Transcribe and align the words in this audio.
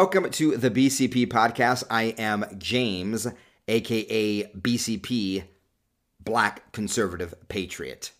Welcome 0.00 0.30
to 0.30 0.56
the 0.56 0.70
BCP 0.70 1.26
podcast. 1.26 1.84
I 1.90 2.14
am 2.16 2.46
James, 2.56 3.26
aka 3.68 4.44
BCP, 4.44 5.44
Black 6.24 6.72
Conservative 6.72 7.34
Patriot. 7.50 8.12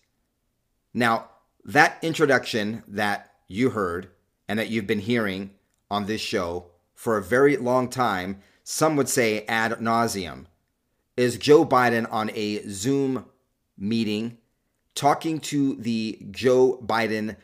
Now, 0.93 1.31
that 1.65 1.97
introduction 2.03 2.83
that 2.87 3.31
you 3.47 3.71
heard 3.71 4.09
and 4.47 4.59
that 4.59 4.69
you've 4.69 4.85
been 4.85 4.99
hearing 4.99 5.55
on 5.89 6.05
this 6.05 6.21
show 6.21 6.67
for 6.93 7.17
a 7.17 7.23
very 7.23 7.57
long 7.57 7.89
time, 7.89 8.43
some 8.63 8.95
would 8.95 9.09
say 9.09 9.43
ad 9.47 9.71
nauseum, 9.79 10.45
is 11.17 11.35
Joe 11.35 11.65
Biden 11.65 12.05
on 12.11 12.29
a 12.35 12.61
Zoom 12.69 13.25
meeting 13.75 14.37
talking 14.93 15.39
to 15.39 15.73
the 15.77 16.27
Joe 16.29 16.79
Biden 16.85 17.37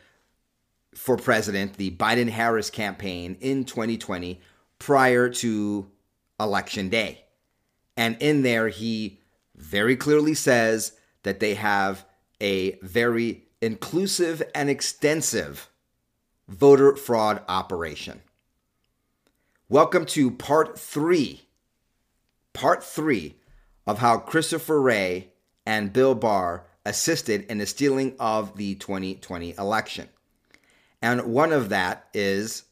for 0.94 1.16
president, 1.16 1.74
the 1.74 1.90
Biden 1.90 2.28
Harris 2.28 2.70
campaign 2.70 3.36
in 3.40 3.64
2020 3.64 4.40
prior 4.78 5.28
to 5.28 5.90
election 6.40 6.88
day. 6.88 7.24
And 7.96 8.16
in 8.20 8.42
there, 8.42 8.68
he 8.68 9.20
very 9.56 9.96
clearly 9.96 10.34
says 10.34 10.92
that 11.22 11.40
they 11.40 11.54
have 11.54 12.04
a 12.40 12.78
very 12.80 13.44
inclusive 13.60 14.42
and 14.54 14.70
extensive 14.70 15.68
voter 16.48 16.96
fraud 16.96 17.42
operation. 17.48 18.22
Welcome 19.68 20.06
to 20.06 20.30
part 20.30 20.78
three, 20.78 21.42
part 22.52 22.82
three 22.82 23.36
of 23.86 23.98
how 23.98 24.18
Christopher 24.18 24.80
Wray 24.80 25.32
and 25.66 25.92
Bill 25.92 26.14
Barr 26.14 26.66
assisted 26.86 27.44
in 27.50 27.58
the 27.58 27.66
stealing 27.66 28.14
of 28.18 28.56
the 28.56 28.76
2020 28.76 29.54
election. 29.58 30.08
And 31.00 31.32
one 31.32 31.52
of 31.52 31.68
that 31.68 32.08
is 32.12 32.64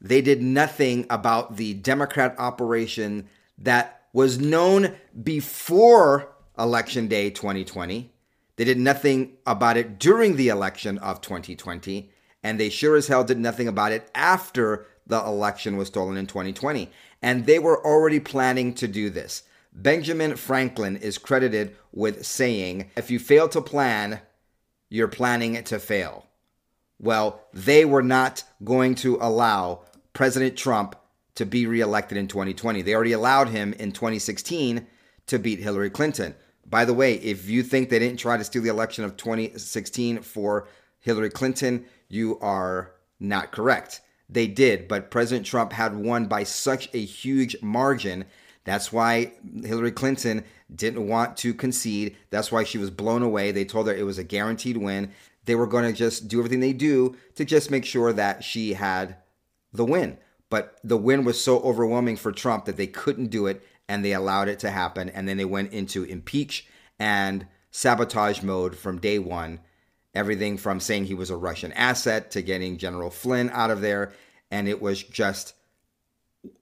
they 0.00 0.20
did 0.20 0.42
nothing 0.42 1.06
about 1.08 1.56
the 1.56 1.74
Democrat 1.74 2.34
operation 2.38 3.28
that 3.58 4.02
was 4.12 4.38
known 4.38 4.94
before 5.22 6.32
Election 6.58 7.08
Day 7.08 7.30
2020. 7.30 8.12
They 8.56 8.64
did 8.64 8.78
nothing 8.78 9.36
about 9.46 9.76
it 9.76 9.98
during 9.98 10.36
the 10.36 10.48
election 10.48 10.98
of 10.98 11.20
2020. 11.20 12.10
And 12.42 12.58
they 12.58 12.68
sure 12.68 12.96
as 12.96 13.06
hell 13.06 13.24
did 13.24 13.38
nothing 13.38 13.68
about 13.68 13.92
it 13.92 14.10
after 14.14 14.86
the 15.06 15.18
election 15.18 15.76
was 15.76 15.88
stolen 15.88 16.16
in 16.16 16.26
2020. 16.26 16.90
And 17.22 17.46
they 17.46 17.58
were 17.58 17.84
already 17.84 18.20
planning 18.20 18.74
to 18.74 18.88
do 18.88 19.08
this. 19.08 19.44
Benjamin 19.72 20.36
Franklin 20.36 20.96
is 20.96 21.16
credited 21.16 21.74
with 21.92 22.26
saying, 22.26 22.90
if 22.96 23.10
you 23.10 23.18
fail 23.18 23.48
to 23.48 23.62
plan, 23.62 24.20
you're 24.90 25.08
planning 25.08 25.62
to 25.64 25.78
fail. 25.78 26.26
Well, 27.02 27.40
they 27.52 27.84
were 27.84 28.02
not 28.02 28.44
going 28.64 28.94
to 28.96 29.18
allow 29.20 29.80
President 30.12 30.56
Trump 30.56 30.94
to 31.34 31.44
be 31.44 31.66
reelected 31.66 32.16
in 32.16 32.28
2020. 32.28 32.80
They 32.82 32.94
already 32.94 33.12
allowed 33.12 33.48
him 33.48 33.72
in 33.74 33.90
2016 33.92 34.86
to 35.26 35.38
beat 35.38 35.58
Hillary 35.58 35.90
Clinton. 35.90 36.34
By 36.64 36.84
the 36.84 36.94
way, 36.94 37.14
if 37.14 37.50
you 37.50 37.64
think 37.64 37.88
they 37.88 37.98
didn't 37.98 38.20
try 38.20 38.36
to 38.36 38.44
steal 38.44 38.62
the 38.62 38.68
election 38.68 39.04
of 39.04 39.16
2016 39.16 40.22
for 40.22 40.68
Hillary 41.00 41.30
Clinton, 41.30 41.84
you 42.08 42.38
are 42.38 42.92
not 43.18 43.50
correct. 43.50 44.00
They 44.28 44.46
did, 44.46 44.86
but 44.86 45.10
President 45.10 45.44
Trump 45.44 45.72
had 45.72 45.96
won 45.96 46.26
by 46.26 46.44
such 46.44 46.88
a 46.94 47.04
huge 47.04 47.56
margin. 47.62 48.26
That's 48.64 48.92
why 48.92 49.32
Hillary 49.64 49.90
Clinton 49.90 50.44
didn't 50.74 51.08
want 51.08 51.36
to 51.38 51.52
concede. 51.52 52.16
That's 52.30 52.52
why 52.52 52.62
she 52.62 52.78
was 52.78 52.90
blown 52.90 53.22
away. 53.22 53.50
They 53.50 53.64
told 53.64 53.88
her 53.88 53.94
it 53.94 54.06
was 54.06 54.18
a 54.18 54.24
guaranteed 54.24 54.76
win 54.76 55.10
they 55.44 55.54
were 55.54 55.66
going 55.66 55.84
to 55.84 55.92
just 55.92 56.28
do 56.28 56.38
everything 56.38 56.60
they 56.60 56.72
do 56.72 57.16
to 57.34 57.44
just 57.44 57.70
make 57.70 57.84
sure 57.84 58.12
that 58.12 58.44
she 58.44 58.74
had 58.74 59.16
the 59.72 59.84
win. 59.84 60.18
But 60.50 60.78
the 60.84 60.98
win 60.98 61.24
was 61.24 61.42
so 61.42 61.60
overwhelming 61.60 62.16
for 62.16 62.30
Trump 62.30 62.66
that 62.66 62.76
they 62.76 62.86
couldn't 62.86 63.28
do 63.28 63.46
it 63.46 63.66
and 63.88 64.04
they 64.04 64.12
allowed 64.12 64.48
it 64.48 64.58
to 64.60 64.70
happen. 64.70 65.08
And 65.08 65.26
then 65.26 65.36
they 65.36 65.44
went 65.44 65.72
into 65.72 66.04
impeach 66.04 66.66
and 66.98 67.46
sabotage 67.70 68.42
mode 68.42 68.76
from 68.76 68.98
day 68.98 69.18
one. 69.18 69.60
Everything 70.14 70.58
from 70.58 70.78
saying 70.78 71.06
he 71.06 71.14
was 71.14 71.30
a 71.30 71.36
Russian 71.36 71.72
asset 71.72 72.30
to 72.32 72.42
getting 72.42 72.76
General 72.76 73.10
Flynn 73.10 73.50
out 73.50 73.70
of 73.70 73.80
there. 73.80 74.12
And 74.50 74.68
it 74.68 74.82
was 74.82 75.02
just 75.02 75.54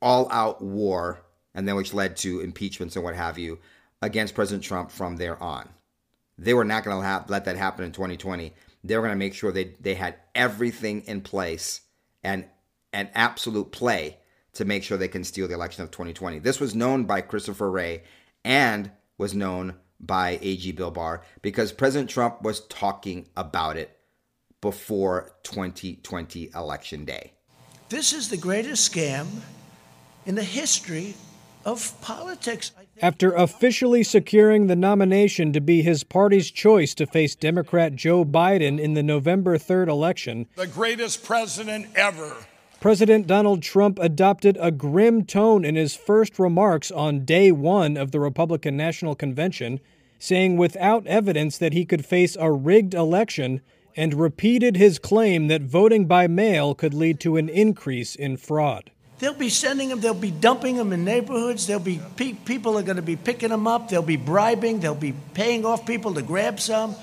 all 0.01 0.31
out 0.31 0.63
war, 0.63 1.23
and 1.55 1.67
then 1.67 1.75
which 1.75 1.95
led 1.95 2.17
to 2.19 2.41
impeachments 2.41 2.95
and 2.97 3.05
what 3.05 3.17
have 3.17 3.39
you 3.39 3.59
against 4.03 4.35
President 4.35 4.63
Trump 4.63 4.91
from 4.91 5.17
there 5.17 5.43
on. 5.43 5.69
They 6.39 6.55
were 6.55 6.65
not 6.65 6.85
going 6.85 7.03
to 7.03 7.25
let 7.29 7.45
that 7.45 7.57
happen 7.57 7.85
in 7.85 7.93
2020 7.93 8.53
they 8.83 8.97
were 8.97 9.03
going 9.03 9.13
to 9.13 9.17
make 9.17 9.35
sure 9.35 9.53
they, 9.53 9.75
they 9.81 9.95
had 9.95 10.17
everything 10.35 11.03
in 11.03 11.21
place 11.21 11.83
and 12.23 12.45
an 12.93 13.11
absolute 13.15 13.73
play 13.73 14.19
to 14.55 14.65
make 14.65 14.83
sure 14.83 14.99
they 14.99 15.09
can 15.09 15.25
steal 15.25 15.47
the 15.47 15.55
election 15.55 15.85
of 15.85 15.91
2020. 15.91 16.39
This 16.41 16.61
was 16.61 16.75
known 16.75 17.05
by 17.05 17.21
Christopher 17.21 17.71
Wray 17.71 18.03
and 18.45 18.91
was 19.19 19.35
known 19.35 19.77
by 20.01 20.39
AG 20.43 20.73
Bill 20.73 20.91
Barr 20.91 21.23
because 21.43 21.73
President 21.73 22.11
Trump 22.11 22.43
was 22.43 22.67
talking 22.67 23.29
about 23.37 23.77
it 23.77 23.97
before 24.61 25.33
2020 25.45 26.51
election 26.55 27.05
day. 27.05 27.33
This 27.91 28.13
is 28.13 28.29
the 28.29 28.37
greatest 28.37 28.93
scam 28.93 29.27
in 30.27 30.35
the 30.35 30.45
history 30.45 31.15
of 31.65 32.01
politics. 32.01 32.73
After 33.03 33.33
officially 33.33 34.03
securing 34.03 34.67
the 34.67 34.77
nomination 34.77 35.53
to 35.53 35.61
be 35.61 35.83
his 35.83 36.05
party's 36.05 36.51
choice 36.51 36.95
to 36.95 37.07
face 37.07 37.35
Democrat 37.35 37.95
Joe 37.95 38.25
Biden 38.25 38.79
in 38.79 38.95
the 38.95 39.03
November 39.03 39.59
3rd 39.59 39.89
election, 39.89 40.47
the 40.57 40.67
greatest 40.67 41.25
president 41.25 41.87
ever. 41.95 42.37
President 42.81 43.27
Donald 43.27 43.63
Trump 43.63 43.99
adopted 43.99 44.57
a 44.59 44.71
grim 44.71 45.25
tone 45.25 45.67
in 45.67 45.77
his 45.77 45.95
first 45.95 46.39
remarks 46.39 46.91
on 46.91 47.27
day 47.27 47.53
one 47.53 47.97
of 47.99 48.11
the 48.11 48.21
Republican 48.21 48.77
National 48.77 49.15
Convention, 49.15 49.81
saying 50.19 50.57
without 50.57 51.07
evidence 51.07 51.59
that 51.59 51.75
he 51.75 51.85
could 51.85 52.07
face 52.07 52.37
a 52.41 52.51
rigged 52.51 52.95
election, 52.95 53.61
and 53.97 54.15
repeated 54.15 54.77
his 54.77 54.99
claim 54.99 55.49
that 55.49 55.61
voting 55.61 56.07
by 56.07 56.27
mail 56.27 56.75
could 56.75 56.95
lead 56.95 57.21
to 57.21 57.37
an 57.37 57.49
increase 57.49 58.15
in 58.15 58.37
fraud. 58.37 58.91
They'll 59.21 59.35
be 59.35 59.51
sending 59.51 59.91
them, 59.91 60.01
they'll 60.01 60.15
be 60.15 60.31
dumping 60.31 60.77
them 60.77 60.93
in 60.95 61.05
neighborhoods. 61.05 61.67
they'll 61.67 61.79
be 61.79 62.01
pe- 62.17 62.33
people 62.33 62.79
are 62.79 62.83
going 62.83 62.97
to 62.97 63.03
be 63.03 63.17
picking 63.17 63.51
them 63.51 63.67
up. 63.67 63.91
They'll 63.91 64.03
be 64.03 64.17
bribing. 64.17 64.81
They'll 64.81 64.95
be 64.95 65.15
paying 65.35 65.67
off 65.67 65.87
people 65.87 66.15
to 66.15 66.23
grab 66.23 66.59
some. 66.59 66.97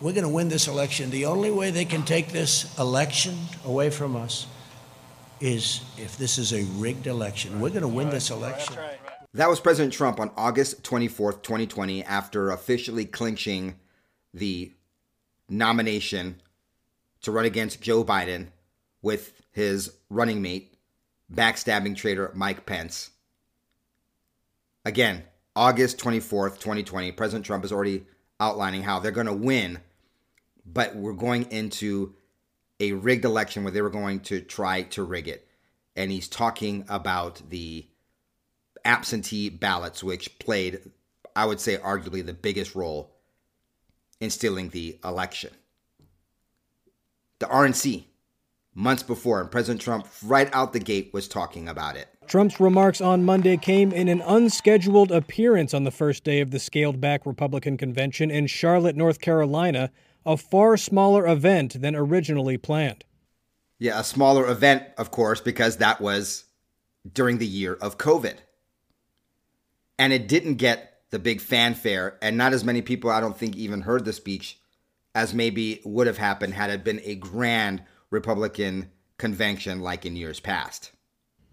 We're 0.00 0.12
going 0.12 0.24
to 0.24 0.28
win 0.28 0.48
this 0.48 0.68
election. 0.68 1.10
The 1.10 1.26
only 1.26 1.50
way 1.50 1.70
they 1.70 1.84
can 1.84 2.04
take 2.04 2.28
this 2.28 2.76
election 2.78 3.36
away 3.64 3.90
from 3.90 4.14
us 4.14 4.46
is 5.40 5.80
if 5.98 6.16
this 6.16 6.38
is 6.38 6.52
a 6.52 6.62
rigged 6.74 7.06
election. 7.06 7.60
We're 7.60 7.70
going 7.70 7.82
to 7.82 7.88
win 7.88 8.08
this 8.08 8.30
election. 8.30 8.76
That 9.34 9.48
was 9.48 9.58
President 9.58 9.92
Trump 9.92 10.20
on 10.20 10.30
August 10.36 10.84
24th, 10.84 11.42
2020, 11.42 12.04
after 12.04 12.50
officially 12.50 13.04
clinching 13.04 13.74
the 14.32 14.72
nomination 15.48 16.40
to 17.22 17.32
run 17.32 17.44
against 17.44 17.80
Joe 17.80 18.04
Biden 18.04 18.48
with 19.02 19.32
his 19.50 19.92
running 20.08 20.40
mate, 20.40 20.73
backstabbing 21.32 21.96
traitor 21.96 22.30
Mike 22.34 22.66
Pence. 22.66 23.10
Again, 24.84 25.24
August 25.56 25.98
24th, 25.98 26.58
2020, 26.58 27.12
President 27.12 27.46
Trump 27.46 27.64
is 27.64 27.72
already 27.72 28.04
outlining 28.40 28.82
how 28.82 28.98
they're 28.98 29.12
going 29.12 29.26
to 29.26 29.32
win, 29.32 29.78
but 30.66 30.94
we're 30.96 31.12
going 31.12 31.50
into 31.50 32.14
a 32.80 32.92
rigged 32.92 33.24
election 33.24 33.62
where 33.62 33.72
they 33.72 33.82
were 33.82 33.90
going 33.90 34.20
to 34.20 34.40
try 34.40 34.82
to 34.82 35.02
rig 35.02 35.28
it. 35.28 35.46
And 35.96 36.10
he's 36.10 36.28
talking 36.28 36.84
about 36.88 37.40
the 37.50 37.86
absentee 38.84 39.48
ballots, 39.48 40.02
which 40.02 40.38
played, 40.38 40.80
I 41.36 41.46
would 41.46 41.60
say, 41.60 41.76
arguably 41.76 42.24
the 42.24 42.34
biggest 42.34 42.74
role 42.74 43.14
in 44.20 44.30
stealing 44.30 44.70
the 44.70 44.98
election. 45.04 45.50
The 47.38 47.46
RNC 47.46 48.04
months 48.74 49.02
before, 49.02 49.40
and 49.40 49.50
President 49.50 49.80
Trump, 49.80 50.06
right 50.24 50.48
out 50.52 50.72
the 50.72 50.80
gate, 50.80 51.10
was 51.12 51.28
talking 51.28 51.68
about 51.68 51.96
it. 51.96 52.08
Trump's 52.26 52.58
remarks 52.58 53.00
on 53.00 53.24
Monday 53.24 53.56
came 53.56 53.92
in 53.92 54.08
an 54.08 54.20
unscheduled 54.22 55.12
appearance 55.12 55.74
on 55.74 55.84
the 55.84 55.90
first 55.90 56.24
day 56.24 56.40
of 56.40 56.50
the 56.50 56.58
scaled 56.58 57.00
back 57.00 57.26
Republican 57.26 57.76
convention 57.76 58.30
in 58.30 58.46
Charlotte, 58.46 58.96
North 58.96 59.20
Carolina, 59.20 59.90
a 60.26 60.36
far 60.36 60.76
smaller 60.76 61.26
event 61.26 61.80
than 61.80 61.94
originally 61.94 62.56
planned. 62.56 63.04
Yeah, 63.78 64.00
a 64.00 64.04
smaller 64.04 64.48
event, 64.48 64.84
of 64.96 65.10
course, 65.10 65.40
because 65.40 65.76
that 65.76 66.00
was 66.00 66.44
during 67.12 67.38
the 67.38 67.46
year 67.46 67.74
of 67.74 67.98
COVID. 67.98 68.36
And 69.98 70.12
it 70.12 70.26
didn't 70.26 70.54
get 70.54 71.02
the 71.10 71.18
big 71.18 71.40
fanfare, 71.40 72.18
and 72.22 72.36
not 72.36 72.52
as 72.52 72.64
many 72.64 72.82
people, 72.82 73.10
I 73.10 73.20
don't 73.20 73.36
think, 73.36 73.56
even 73.56 73.82
heard 73.82 74.04
the 74.04 74.12
speech 74.12 74.58
as 75.14 75.32
maybe 75.32 75.80
would 75.84 76.06
have 76.06 76.18
happened 76.18 76.54
had 76.54 76.70
it 76.70 76.82
been 76.82 77.00
a 77.04 77.14
grand 77.14 77.82
Republican 78.14 78.90
convention 79.18 79.80
like 79.80 80.06
in 80.06 80.16
years 80.16 80.40
past. 80.40 80.92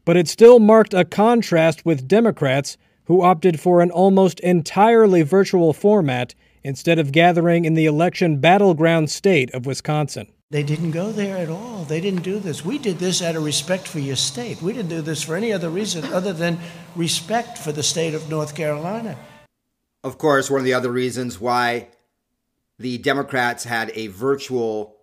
But 0.06 0.16
it 0.16 0.28
still 0.28 0.60
marked 0.60 0.94
a 0.94 1.04
contrast 1.04 1.86
with 1.86 2.08
Democrats 2.08 2.78
who 3.06 3.22
opted 3.22 3.60
for 3.60 3.82
an 3.82 3.92
almost 3.92 4.40
entirely 4.40 5.24
virtual 5.24 5.74
format 5.74 6.34
instead 6.64 7.00
of 7.00 7.12
gathering 7.12 7.66
in 7.66 7.74
the 7.74 7.86
election 7.86 8.40
battleground 8.40 9.10
state 9.10 9.54
of 9.54 9.66
Wisconsin. 9.66 10.32
They 10.52 10.64
didn't 10.64 10.92
go 10.92 11.12
there 11.12 11.38
at 11.38 11.50
all. 11.50 11.86
They 11.86 12.02
didn't 12.02 12.24
do 12.24 12.40
this. 12.40 12.64
We 12.64 12.78
did 12.78 13.00
this 13.00 13.22
out 13.22 13.36
of 13.36 13.44
respect 13.44 13.88
for 13.88 14.00
your 14.00 14.16
state. 14.16 14.62
We 14.62 14.74
didn't 14.74 14.90
do 14.90 15.02
this 15.02 15.24
for 15.24 15.36
any 15.36 15.52
other 15.52 15.70
reason 15.70 16.06
other 16.14 16.34
than 16.34 16.60
respect 16.96 17.58
for 17.58 17.72
the 17.72 17.84
state 17.84 18.14
of 18.14 18.30
North 18.30 18.54
Carolina. 18.56 19.18
Of 20.04 20.18
course, 20.18 20.50
one 20.50 20.60
of 20.60 20.66
the 20.66 20.74
other 20.74 20.92
reasons 20.92 21.40
why 21.40 21.88
the 22.78 22.98
Democrats 22.98 23.64
had 23.64 23.92
a 23.96 24.08
virtual 24.08 24.98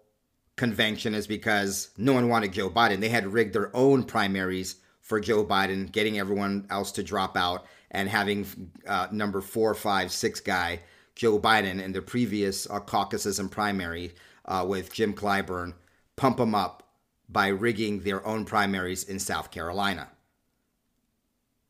convention 0.58 1.14
is 1.14 1.26
because 1.26 1.90
no 1.96 2.12
one 2.12 2.28
wanted 2.28 2.52
Joe 2.52 2.68
Biden. 2.68 3.00
They 3.00 3.08
had 3.08 3.32
rigged 3.32 3.54
their 3.54 3.74
own 3.74 4.04
primaries 4.04 4.76
for 5.00 5.20
Joe 5.20 5.44
Biden, 5.44 5.90
getting 5.90 6.18
everyone 6.18 6.66
else 6.68 6.92
to 6.92 7.02
drop 7.02 7.36
out 7.36 7.64
and 7.90 8.08
having 8.08 8.46
uh, 8.86 9.08
number 9.10 9.40
four, 9.40 9.74
five, 9.74 10.12
six 10.12 10.40
guy 10.40 10.80
Joe 11.14 11.38
Biden 11.38 11.82
in 11.82 11.92
the 11.92 12.02
previous 12.02 12.68
uh, 12.70 12.78
caucuses 12.78 13.38
and 13.38 13.50
primary 13.50 14.14
uh, 14.44 14.64
with 14.68 14.92
Jim 14.92 15.14
Clyburn 15.14 15.74
pump 16.16 16.38
him 16.38 16.54
up 16.54 16.82
by 17.28 17.48
rigging 17.48 18.00
their 18.00 18.24
own 18.26 18.44
primaries 18.44 19.04
in 19.04 19.18
South 19.18 19.50
Carolina. 19.50 20.08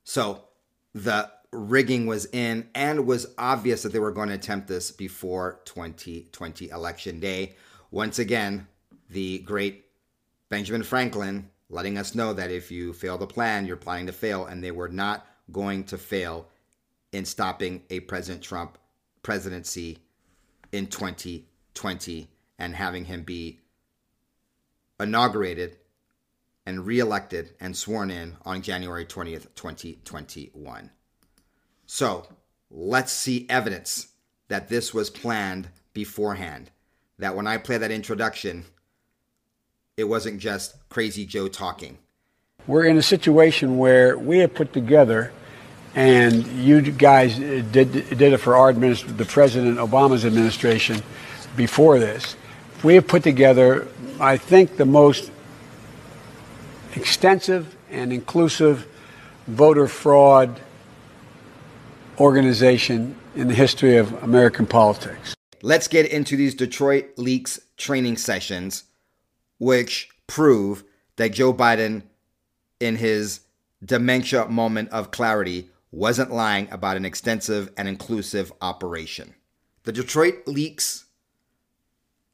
So 0.04 0.44
the 0.94 1.30
rigging 1.50 2.06
was 2.06 2.26
in 2.26 2.68
and 2.74 3.06
was 3.06 3.26
obvious 3.38 3.82
that 3.82 3.92
they 3.92 3.98
were 3.98 4.12
going 4.12 4.28
to 4.28 4.34
attempt 4.34 4.68
this 4.68 4.90
before 4.90 5.60
2020 5.64 6.70
election 6.70 7.20
day. 7.20 7.56
Once 7.90 8.18
again, 8.18 8.66
the 9.10 9.38
great 9.40 9.86
Benjamin 10.48 10.82
Franklin 10.82 11.50
letting 11.70 11.98
us 11.98 12.14
know 12.14 12.32
that 12.32 12.50
if 12.50 12.70
you 12.70 12.92
fail 12.92 13.18
the 13.18 13.26
plan, 13.26 13.66
you're 13.66 13.76
planning 13.76 14.06
to 14.06 14.12
fail, 14.12 14.46
and 14.46 14.62
they 14.62 14.70
were 14.70 14.88
not 14.88 15.26
going 15.52 15.84
to 15.84 15.98
fail 15.98 16.46
in 17.12 17.24
stopping 17.24 17.82
a 17.90 18.00
President 18.00 18.42
Trump 18.42 18.78
presidency 19.22 19.98
in 20.72 20.86
2020 20.86 22.28
and 22.58 22.74
having 22.74 23.04
him 23.04 23.22
be 23.22 23.60
inaugurated 25.00 25.76
and 26.66 26.86
reelected 26.86 27.54
and 27.60 27.76
sworn 27.76 28.10
in 28.10 28.36
on 28.44 28.60
January 28.60 29.06
20th, 29.06 29.46
2021. 29.54 30.90
So 31.86 32.26
let's 32.70 33.12
see 33.12 33.46
evidence 33.48 34.08
that 34.48 34.68
this 34.68 34.92
was 34.92 35.08
planned 35.08 35.68
beforehand. 35.94 36.70
That 37.18 37.34
when 37.34 37.46
I 37.46 37.56
play 37.56 37.78
that 37.78 37.90
introduction, 37.90 38.64
it 39.98 40.04
wasn't 40.04 40.38
just 40.38 40.76
crazy 40.88 41.26
Joe 41.26 41.48
talking. 41.48 41.98
We're 42.68 42.84
in 42.84 42.96
a 42.96 43.02
situation 43.02 43.78
where 43.78 44.16
we 44.16 44.38
have 44.38 44.54
put 44.54 44.72
together, 44.72 45.32
and 45.94 46.46
you 46.46 46.80
guys 46.92 47.36
did, 47.36 47.72
did 47.72 48.22
it 48.22 48.38
for 48.38 48.56
our 48.56 48.68
administration, 48.68 49.16
the 49.16 49.24
President 49.24 49.78
Obama's 49.78 50.24
administration 50.24 51.02
before 51.56 51.98
this. 51.98 52.36
We 52.84 52.94
have 52.94 53.08
put 53.08 53.24
together, 53.24 53.88
I 54.20 54.36
think, 54.36 54.76
the 54.76 54.86
most 54.86 55.32
extensive 56.94 57.76
and 57.90 58.12
inclusive 58.12 58.86
voter 59.48 59.88
fraud 59.88 60.60
organization 62.20 63.16
in 63.34 63.48
the 63.48 63.54
history 63.54 63.96
of 63.96 64.22
American 64.22 64.66
politics. 64.66 65.34
Let's 65.60 65.88
get 65.88 66.06
into 66.06 66.36
these 66.36 66.54
Detroit 66.54 67.14
Leaks 67.16 67.58
training 67.76 68.18
sessions, 68.18 68.84
which 69.58 70.08
prove 70.26 70.84
that 71.16 71.32
Joe 71.32 71.52
Biden, 71.52 72.02
in 72.80 72.96
his 72.96 73.40
dementia 73.84 74.46
moment 74.48 74.90
of 74.90 75.10
clarity, 75.10 75.70
wasn't 75.90 76.32
lying 76.32 76.68
about 76.70 76.96
an 76.96 77.04
extensive 77.04 77.72
and 77.76 77.88
inclusive 77.88 78.52
operation. 78.60 79.34
The 79.84 79.92
Detroit 79.92 80.46
Leaks, 80.46 81.06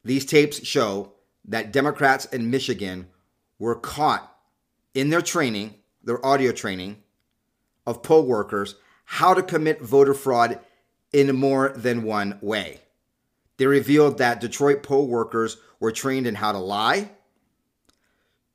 these 0.04 0.26
tapes 0.26 0.66
show 0.66 1.12
that 1.46 1.72
Democrats 1.72 2.24
in 2.26 2.50
Michigan 2.50 3.08
were 3.58 3.76
caught 3.76 4.36
in 4.92 5.10
their 5.10 5.22
training, 5.22 5.74
their 6.02 6.24
audio 6.24 6.52
training 6.52 7.02
of 7.86 8.02
poll 8.02 8.24
workers 8.24 8.76
how 9.04 9.34
to 9.34 9.42
commit 9.42 9.80
voter 9.80 10.14
fraud 10.14 10.58
in 11.12 11.36
more 11.36 11.70
than 11.70 12.02
one 12.02 12.38
way. 12.40 12.80
They 13.56 13.66
revealed 13.66 14.18
that 14.18 14.40
Detroit 14.40 14.82
poll 14.82 15.06
workers 15.06 15.56
were 15.80 15.92
trained 15.92 16.26
in 16.26 16.34
how 16.34 16.52
to 16.52 16.58
lie, 16.58 17.10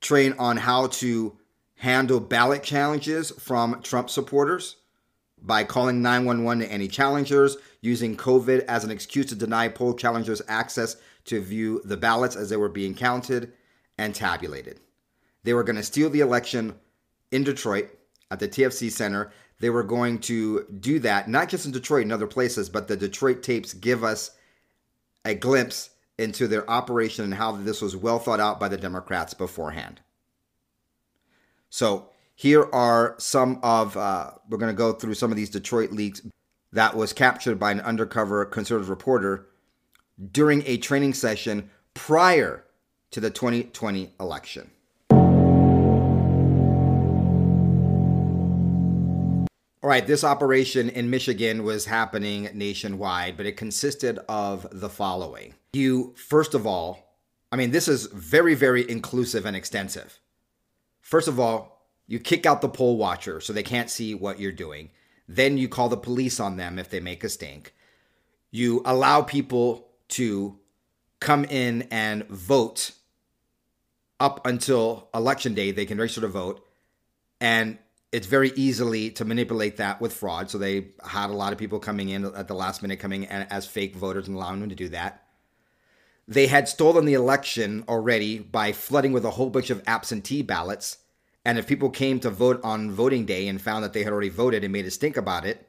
trained 0.01 0.35
on 0.39 0.57
how 0.57 0.87
to 0.87 1.37
handle 1.75 2.19
ballot 2.19 2.63
challenges 2.63 3.31
from 3.31 3.81
Trump 3.81 4.09
supporters 4.09 4.77
by 5.41 5.63
calling 5.63 6.01
911 6.01 6.67
to 6.67 6.71
any 6.71 6.87
challengers, 6.89 7.55
using 7.81 8.17
COVID 8.17 8.65
as 8.65 8.83
an 8.83 8.91
excuse 8.91 9.27
to 9.27 9.35
deny 9.35 9.69
poll 9.69 9.93
challengers 9.93 10.41
access 10.49 10.97
to 11.25 11.39
view 11.39 11.81
the 11.85 11.95
ballots 11.95 12.35
as 12.35 12.49
they 12.49 12.57
were 12.57 12.67
being 12.67 12.93
counted 12.93 13.53
and 13.97 14.13
tabulated. 14.13 14.81
They 15.43 15.53
were 15.53 15.63
going 15.63 15.77
to 15.77 15.83
steal 15.83 16.09
the 16.09 16.19
election 16.19 16.75
in 17.31 17.45
Detroit 17.45 17.89
at 18.29 18.39
the 18.39 18.49
TFC 18.49 18.91
Center 18.91 19.31
they 19.59 19.69
were 19.69 19.83
going 19.83 20.19
to 20.19 20.65
do 20.79 20.99
that, 20.99 21.27
not 21.27 21.49
just 21.49 21.65
in 21.65 21.71
Detroit 21.71 22.03
and 22.03 22.13
other 22.13 22.27
places, 22.27 22.69
but 22.69 22.87
the 22.87 22.95
Detroit 22.97 23.43
tapes 23.43 23.73
give 23.73 24.03
us 24.03 24.31
a 25.25 25.35
glimpse 25.35 25.91
into 26.17 26.47
their 26.47 26.69
operation 26.69 27.23
and 27.23 27.33
how 27.33 27.53
this 27.53 27.81
was 27.81 27.95
well 27.95 28.19
thought 28.19 28.39
out 28.39 28.59
by 28.59 28.67
the 28.67 28.77
Democrats 28.77 29.33
beforehand. 29.33 30.01
So 31.69 32.09
here 32.35 32.67
are 32.73 33.15
some 33.17 33.59
of, 33.63 33.95
uh, 33.95 34.31
we're 34.49 34.57
going 34.57 34.73
to 34.73 34.77
go 34.77 34.93
through 34.93 35.13
some 35.13 35.31
of 35.31 35.37
these 35.37 35.49
Detroit 35.49 35.91
leaks 35.91 36.21
that 36.71 36.95
was 36.95 37.13
captured 37.13 37.59
by 37.59 37.71
an 37.71 37.81
undercover 37.81 38.45
conservative 38.45 38.89
reporter 38.89 39.47
during 40.31 40.63
a 40.65 40.77
training 40.77 41.13
session 41.13 41.69
prior 41.93 42.65
to 43.11 43.19
the 43.19 43.29
2020 43.29 44.13
election. 44.19 44.69
All 49.89 49.95
right, 49.95 50.05
this 50.05 50.23
operation 50.23 50.87
in 50.87 51.09
Michigan 51.09 51.63
was 51.63 51.85
happening 51.85 52.47
nationwide, 52.53 53.35
but 53.35 53.47
it 53.47 53.57
consisted 53.57 54.19
of 54.29 54.67
the 54.71 54.87
following. 54.87 55.55
You, 55.73 56.13
first 56.15 56.53
of 56.53 56.67
all, 56.67 57.17
I 57.51 57.55
mean, 57.55 57.71
this 57.71 57.87
is 57.87 58.05
very, 58.05 58.53
very 58.53 58.87
inclusive 58.87 59.47
and 59.47 59.55
extensive. 59.55 60.19
First 61.01 61.27
of 61.27 61.39
all, 61.39 61.87
you 62.05 62.19
kick 62.19 62.45
out 62.45 62.61
the 62.61 62.69
poll 62.69 62.97
watcher 62.97 63.41
so 63.41 63.51
they 63.51 63.63
can't 63.63 63.89
see 63.89 64.13
what 64.13 64.39
you're 64.39 64.51
doing. 64.51 64.91
Then 65.27 65.57
you 65.57 65.67
call 65.67 65.89
the 65.89 65.97
police 65.97 66.39
on 66.39 66.55
them 66.55 66.77
if 66.77 66.91
they 66.91 66.99
make 66.99 67.23
a 67.23 67.29
stink. 67.29 67.73
You 68.51 68.83
allow 68.85 69.23
people 69.23 69.87
to 70.09 70.59
come 71.19 71.45
in 71.45 71.87
and 71.89 72.27
vote 72.27 72.91
up 74.19 74.45
until 74.45 75.09
election 75.15 75.55
day. 75.55 75.71
They 75.71 75.87
can 75.87 75.97
register 75.97 76.21
to 76.21 76.27
vote. 76.27 76.63
And 77.41 77.79
it's 78.11 78.27
very 78.27 78.51
easily 78.55 79.11
to 79.11 79.25
manipulate 79.25 79.77
that 79.77 80.01
with 80.01 80.13
fraud. 80.13 80.49
So 80.49 80.57
they 80.57 80.87
had 81.05 81.29
a 81.29 81.33
lot 81.33 81.53
of 81.53 81.59
people 81.59 81.79
coming 81.79 82.09
in 82.09 82.25
at 82.25 82.47
the 82.47 82.55
last 82.55 82.81
minute, 82.81 82.99
coming 82.99 83.23
in 83.23 83.29
as 83.29 83.67
fake 83.67 83.95
voters 83.95 84.27
and 84.27 84.35
allowing 84.35 84.59
them 84.61 84.69
to 84.69 84.75
do 84.75 84.89
that. 84.89 85.25
They 86.27 86.47
had 86.47 86.67
stolen 86.67 87.05
the 87.05 87.13
election 87.13 87.83
already 87.87 88.39
by 88.39 88.71
flooding 88.71 89.13
with 89.13 89.25
a 89.25 89.31
whole 89.31 89.49
bunch 89.49 89.69
of 89.69 89.83
absentee 89.87 90.41
ballots. 90.41 90.97
And 91.45 91.57
if 91.57 91.67
people 91.67 91.89
came 91.89 92.19
to 92.19 92.29
vote 92.29 92.59
on 92.63 92.91
voting 92.91 93.25
day 93.25 93.47
and 93.47 93.61
found 93.61 93.83
that 93.83 93.93
they 93.93 94.03
had 94.03 94.13
already 94.13 94.29
voted 94.29 94.63
and 94.63 94.73
made 94.73 94.85
a 94.85 94.91
stink 94.91 95.17
about 95.17 95.45
it 95.45 95.67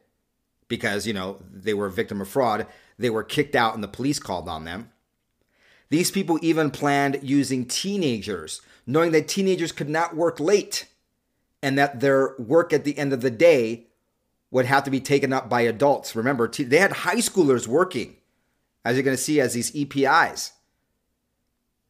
because, 0.68 1.06
you 1.06 1.12
know, 1.12 1.38
they 1.50 1.74
were 1.74 1.86
a 1.86 1.92
victim 1.92 2.20
of 2.20 2.28
fraud, 2.28 2.66
they 2.98 3.10
were 3.10 3.24
kicked 3.24 3.56
out 3.56 3.74
and 3.74 3.82
the 3.82 3.88
police 3.88 4.18
called 4.18 4.48
on 4.48 4.64
them. 4.64 4.90
These 5.88 6.10
people 6.10 6.38
even 6.42 6.70
planned 6.70 7.20
using 7.22 7.66
teenagers, 7.66 8.60
knowing 8.86 9.12
that 9.12 9.28
teenagers 9.28 9.72
could 9.72 9.88
not 9.88 10.14
work 10.14 10.38
late 10.38 10.86
and 11.62 11.78
that 11.78 12.00
their 12.00 12.34
work 12.38 12.72
at 12.72 12.84
the 12.84 12.96
end 12.98 13.12
of 13.12 13.20
the 13.20 13.30
day 13.30 13.86
would 14.50 14.66
have 14.66 14.84
to 14.84 14.90
be 14.90 15.00
taken 15.00 15.32
up 15.32 15.48
by 15.48 15.60
adults. 15.62 16.16
Remember, 16.16 16.48
they 16.48 16.78
had 16.78 16.92
high 16.92 17.16
schoolers 17.16 17.66
working, 17.66 18.16
as 18.84 18.96
you're 18.96 19.04
going 19.04 19.16
to 19.16 19.22
see 19.22 19.40
as 19.40 19.54
these 19.54 19.74
EPIs. 19.74 20.52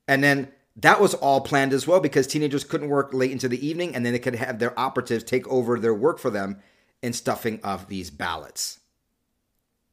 And 0.07 0.23
then 0.23 0.49
that 0.77 1.01
was 1.01 1.15
all 1.15 1.41
planned 1.41 1.73
as 1.73 1.87
well 1.87 2.01
because 2.01 2.27
teenagers 2.27 2.65
couldn't 2.65 2.89
work 2.89 3.13
late 3.13 3.31
into 3.31 3.49
the 3.49 3.65
evening 3.65 3.95
and 3.95 4.05
then 4.05 4.13
they 4.13 4.19
could 4.19 4.35
have 4.35 4.59
their 4.59 4.79
operatives 4.79 5.25
take 5.25 5.47
over 5.49 5.79
their 5.79 5.95
work 5.95 6.19
for 6.19 6.31
them 6.31 6.59
in 7.03 7.13
stuffing 7.13 7.61
of 7.63 7.89
these 7.89 8.11
ballots. 8.11 8.81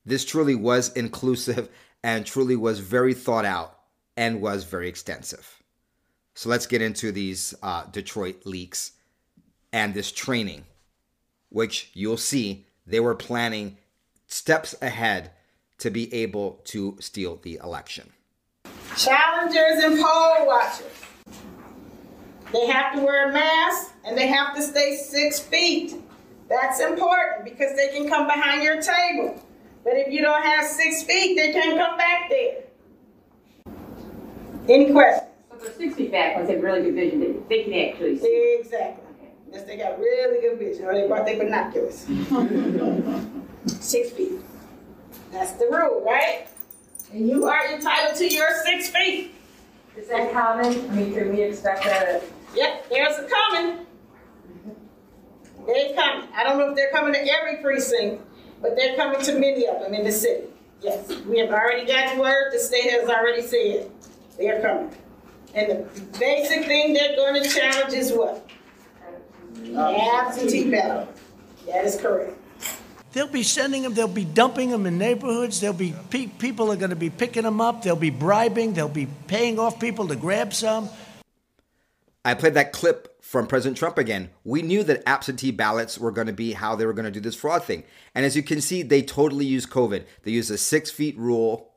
This 0.06 0.26
truly 0.26 0.56
was 0.56 0.92
inclusive 0.94 1.70
and 2.04 2.26
truly 2.26 2.56
was 2.56 2.80
very 2.80 3.14
thought 3.14 3.46
out 3.46 3.78
and 4.16 4.42
was 4.42 4.64
very 4.64 4.90
extensive. 4.90 5.62
So 6.34 6.50
let's 6.50 6.68
get 6.68 6.82
into 6.82 7.12
these 7.12 7.54
uh, 7.62 7.86
Detroit 7.92 8.46
leaks 8.46 8.94
and 9.72 9.94
this 9.94 10.12
training, 10.12 10.66
which 11.50 11.92
you'll 11.94 12.18
see 12.18 12.66
they 12.86 13.00
were 13.00 13.16
planning 13.16 13.78
steps 14.28 14.76
ahead 14.82 15.32
to 15.80 15.90
be 15.90 16.14
able 16.14 16.60
to 16.66 16.98
steal 17.00 17.38
the 17.44 17.60
election. 17.64 18.12
Challengers 18.96 19.84
and 19.84 20.02
poll 20.02 20.48
watchers. 20.48 20.86
They 22.52 22.66
have 22.68 22.96
to 22.96 23.02
wear 23.02 23.30
a 23.30 23.34
mask 23.34 23.92
and 24.06 24.18
they 24.18 24.28
have 24.28 24.56
to 24.56 24.62
stay 24.62 24.96
six 24.96 25.40
feet. 25.40 25.96
That's 26.50 26.80
important 26.80 27.44
because 27.44 27.76
they 27.76 27.90
can 27.90 28.08
come 28.08 28.26
behind 28.26 28.64
your 28.64 28.82
table. 28.82 29.44
But 29.84 29.94
if 29.94 30.12
you 30.12 30.22
don't 30.22 30.44
have 30.44 30.66
six 30.66 31.04
feet, 31.04 31.36
they 31.36 31.52
can't 31.52 31.78
come 31.78 31.98
back 31.98 32.30
there. 32.30 32.64
Any 34.70 34.92
questions? 34.92 35.30
But 35.50 35.62
the 35.62 35.72
six 35.72 35.96
feet 35.96 36.12
back 36.12 36.38
ones 36.38 36.50
have 36.50 36.62
really 36.62 36.84
good 36.84 36.96
vision. 36.96 37.20
They, 37.20 37.58
they 37.58 37.64
can 37.64 37.74
actually 37.92 38.18
see. 38.18 38.58
Exactly. 38.62 39.07
Yes, 39.52 39.64
they 39.64 39.78
got 39.78 39.98
really 40.00 40.42
good 40.42 40.60
vision, 40.60 40.86
or 40.86 40.94
they 40.94 41.08
brought 41.08 41.26
their 41.26 41.38
binoculars. 41.38 42.06
six 43.82 44.12
feet. 44.12 44.34
That's 45.32 45.52
the 45.54 45.66
rule, 45.66 46.04
right? 46.06 46.48
And 47.14 47.28
you 47.28 47.46
are 47.46 47.66
entitled 47.68 48.16
to 48.18 48.28
your 48.28 48.50
six 48.66 48.90
feet. 48.90 49.34
Is 49.96 50.08
that 50.10 50.32
common? 50.32 50.66
I 50.66 50.94
mean, 50.94 51.14
can 51.14 51.30
we 51.30 51.42
expect 51.42 51.84
that? 51.86 52.24
Yep, 52.56 52.90
there's 52.90 53.18
a 53.18 53.28
coming. 53.28 53.86
They 55.66 55.94
come. 55.94 56.28
I 56.36 56.44
don't 56.44 56.58
know 56.58 56.70
if 56.70 56.76
they're 56.76 56.92
coming 56.92 57.14
to 57.14 57.20
every 57.20 57.62
precinct, 57.62 58.24
but 58.62 58.76
they're 58.76 58.96
coming 58.96 59.22
to 59.22 59.34
many 59.34 59.68
of 59.68 59.80
them 59.80 59.94
in 59.94 60.04
the 60.04 60.12
city. 60.12 60.48
Yes, 60.82 61.12
we 61.26 61.40
have 61.40 61.50
already 61.50 61.86
got 61.86 62.18
word. 62.18 62.52
The 62.54 62.60
state 62.60 62.90
has 62.92 63.10
already 63.10 63.42
said 63.42 63.90
they're 64.38 64.62
coming. 64.62 64.96
And 65.56 65.72
the 65.72 66.18
basic 66.20 66.66
thing 66.66 66.94
they're 66.94 67.16
going 67.16 67.42
to 67.42 67.50
challenge 67.50 67.94
is 67.94 68.12
what? 68.12 68.47
Absentee 69.76 70.70
ballot. 70.70 71.10
That 71.68 71.86
is 71.86 71.96
correct. 72.00 72.38
They'll 73.14 73.28
be 73.28 73.44
sending 73.44 73.84
them, 73.84 73.94
they'll 73.94 74.08
be 74.08 74.26
dumping 74.26 74.70
them 74.70 74.86
in 74.86 74.98
neighborhoods. 74.98 75.60
They'll 75.60 75.74
be 75.74 75.94
pe- 76.10 76.28
people 76.28 76.72
are 76.72 76.76
going 76.76 76.92
to 76.92 76.96
be 76.96 77.10
picking 77.10 77.44
them 77.44 77.60
up. 77.60 77.82
They'll 77.82 77.96
be 77.96 78.10
bribing. 78.10 78.74
They'll 78.74 78.90
be 78.90 79.08
paying 79.28 79.58
off 79.58 79.80
people 79.80 80.08
to 80.10 80.16
grab 80.16 80.54
some. 80.54 80.90
I 82.24 82.34
played 82.34 82.56
that 82.56 82.74
clip 82.74 83.24
from 83.24 83.48
President 83.48 83.78
Trump 83.78 83.98
again. 83.98 84.30
We 84.44 84.62
knew 84.62 84.84
that 84.84 85.04
absentee 85.08 85.52
ballots 85.52 85.98
were 85.98 86.12
going 86.12 86.28
to 86.28 86.34
be 86.34 86.54
how 86.54 86.76
they 86.76 86.86
were 86.86 86.94
going 86.94 87.06
to 87.06 87.12
do 87.12 87.20
this 87.20 87.36
fraud 87.36 87.64
thing. 87.64 87.84
And 88.14 88.26
as 88.26 88.36
you 88.36 88.44
can 88.44 88.62
see, 88.62 88.84
they 88.84 89.02
totally 89.02 89.46
use 89.46 89.66
COVID. 89.66 90.06
They 90.24 90.32
use 90.32 90.50
a 90.50 90.58
six 90.58 90.92
feet 90.92 91.18
rule. 91.18 91.72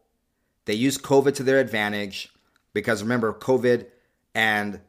They 0.66 0.74
use 0.74 0.98
COVID 0.98 1.34
to 1.34 1.42
their 1.42 1.58
advantage 1.58 2.28
because 2.72 3.02
remember, 3.02 3.32
COVID 3.32 3.86
and 4.34 4.80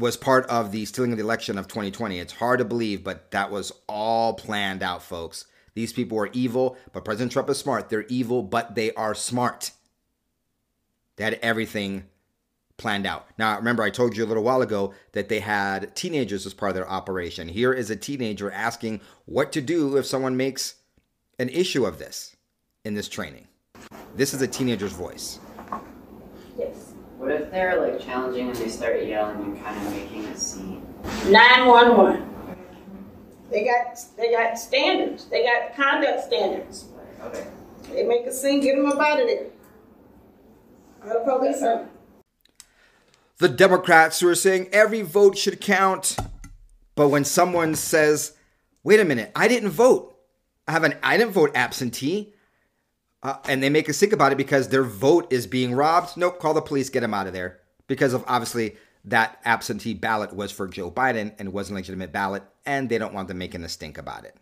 was 0.00 0.16
part 0.16 0.46
of 0.46 0.72
the 0.72 0.86
stealing 0.86 1.12
of 1.12 1.18
the 1.18 1.24
election 1.24 1.58
of 1.58 1.68
2020. 1.68 2.18
It's 2.18 2.32
hard 2.32 2.58
to 2.58 2.64
believe, 2.64 3.04
but 3.04 3.30
that 3.30 3.50
was 3.50 3.70
all 3.86 4.32
planned 4.32 4.82
out, 4.82 5.02
folks. 5.02 5.44
These 5.74 5.92
people 5.92 6.18
are 6.18 6.30
evil, 6.32 6.76
but 6.92 7.04
President 7.04 7.32
Trump 7.32 7.50
is 7.50 7.58
smart. 7.58 7.90
They're 7.90 8.06
evil, 8.08 8.42
but 8.42 8.74
they 8.74 8.92
are 8.94 9.14
smart. 9.14 9.72
They 11.16 11.24
had 11.24 11.38
everything 11.42 12.06
planned 12.78 13.06
out. 13.06 13.26
Now, 13.36 13.56
remember, 13.56 13.82
I 13.82 13.90
told 13.90 14.16
you 14.16 14.24
a 14.24 14.26
little 14.26 14.42
while 14.42 14.62
ago 14.62 14.94
that 15.12 15.28
they 15.28 15.40
had 15.40 15.94
teenagers 15.94 16.46
as 16.46 16.54
part 16.54 16.70
of 16.70 16.76
their 16.76 16.88
operation. 16.88 17.48
Here 17.48 17.74
is 17.74 17.90
a 17.90 17.96
teenager 17.96 18.50
asking 18.50 19.02
what 19.26 19.52
to 19.52 19.60
do 19.60 19.98
if 19.98 20.06
someone 20.06 20.36
makes 20.36 20.76
an 21.38 21.50
issue 21.50 21.84
of 21.84 21.98
this 21.98 22.36
in 22.84 22.94
this 22.94 23.08
training. 23.08 23.46
This 24.16 24.32
is 24.32 24.40
a 24.40 24.48
teenager's 24.48 24.92
voice. 24.92 25.38
Yes. 27.20 27.28
What 27.28 27.30
if 27.32 27.50
they're 27.50 27.80
like 27.80 28.00
challenging 28.00 28.48
and 28.48 28.56
they 28.56 28.68
start 28.68 29.02
yelling 29.04 29.40
and 29.42 29.62
kind 29.64 29.86
of 29.86 29.92
making 29.92 30.24
a 30.26 30.36
scene? 30.36 30.82
911. 31.28 32.26
They 33.50 33.64
got 33.64 33.98
they 34.16 34.32
got 34.32 34.58
standards. 34.58 35.26
They 35.26 35.44
got 35.44 35.74
conduct 35.76 36.24
standards. 36.24 36.86
Okay. 37.22 37.46
They 37.92 38.04
make 38.04 38.26
a 38.26 38.32
scene, 38.32 38.60
get 38.60 38.76
them 38.76 38.86
up 38.86 38.98
out 39.00 39.20
of 39.20 39.26
there. 39.26 39.46
Or 41.02 41.08
the 41.14 41.20
police 41.30 41.62
are. 41.62 41.88
the 43.38 43.48
Democrats 43.48 44.20
who 44.20 44.28
are 44.28 44.34
saying 44.34 44.68
every 44.72 45.02
vote 45.02 45.36
should 45.36 45.60
count. 45.60 46.16
But 46.94 47.08
when 47.08 47.24
someone 47.24 47.74
says, 47.74 48.36
wait 48.84 49.00
a 49.00 49.04
minute, 49.04 49.32
I 49.34 49.48
didn't 49.48 49.70
vote. 49.70 50.14
I 50.68 50.72
have 50.72 50.84
an 50.84 50.94
I 51.02 51.16
didn't 51.16 51.32
vote 51.32 51.50
absentee. 51.54 52.34
Uh, 53.22 53.36
and 53.48 53.62
they 53.62 53.68
make 53.68 53.88
us 53.88 53.98
think 53.98 54.12
about 54.12 54.32
it 54.32 54.38
because 54.38 54.68
their 54.68 54.82
vote 54.82 55.30
is 55.30 55.46
being 55.46 55.74
robbed. 55.74 56.16
Nope, 56.16 56.38
call 56.38 56.54
the 56.54 56.62
police, 56.62 56.88
get 56.88 57.00
them 57.00 57.14
out 57.14 57.26
of 57.26 57.32
there. 57.32 57.60
Because 57.86 58.14
of 58.14 58.24
obviously 58.26 58.76
that 59.04 59.38
absentee 59.44 59.94
ballot 59.94 60.32
was 60.34 60.52
for 60.52 60.66
Joe 60.68 60.90
Biden 60.90 61.34
and 61.38 61.52
wasn't 61.52 61.76
a 61.76 61.80
legitimate 61.80 62.12
ballot, 62.12 62.42
and 62.64 62.88
they 62.88 62.98
don't 62.98 63.14
want 63.14 63.28
them 63.28 63.38
making 63.38 63.64
a 63.64 63.68
stink 63.68 63.98
about 63.98 64.24
it. 64.24 64.36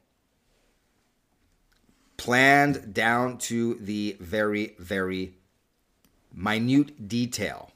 Planned 2.16 2.92
down 2.92 3.38
to 3.38 3.75
the 3.75 4.16
very, 4.20 4.75
very 4.78 5.35
minute 6.32 7.08
detail. 7.08 7.73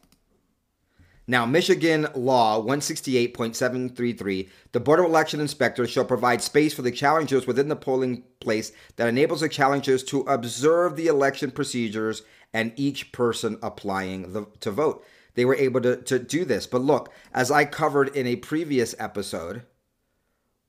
Now, 1.26 1.47
Michigan 1.47 2.09
Law 2.17 2.61
168.733, 2.62 4.49
the 4.73 4.81
Board 4.81 4.99
of 4.99 5.07
Election 5.07 5.41
Inspectors 5.41 5.91
shall 5.91 6.05
provide 6.05 6.43
space 6.43 6.75
for 6.75 6.83
the 6.83 6.91
challengers 6.91 7.47
within 7.47 7.69
the 7.69 7.76
polling 7.76 8.25
place 8.41 8.73
that 8.97 9.09
enables 9.09 9.41
the 9.41 9.49
challengers 9.49 10.02
to 10.05 10.23
observe 10.23 10.97
the 10.97 11.07
election 11.07 11.52
procedures 11.52 12.23
and 12.52 12.73
each 12.76 13.12
person 13.12 13.57
applying 13.62 14.33
the, 14.33 14.47
to 14.61 14.73
vote. 14.73 15.05
They 15.35 15.45
were 15.45 15.55
able 15.55 15.81
to, 15.83 15.97
to 15.97 16.19
do 16.19 16.45
this. 16.45 16.67
But 16.67 16.83
look, 16.83 17.12
as 17.33 17.50
I 17.50 17.64
covered 17.67 18.14
in 18.17 18.26
a 18.26 18.37
previous 18.37 18.95
episode, 18.99 19.62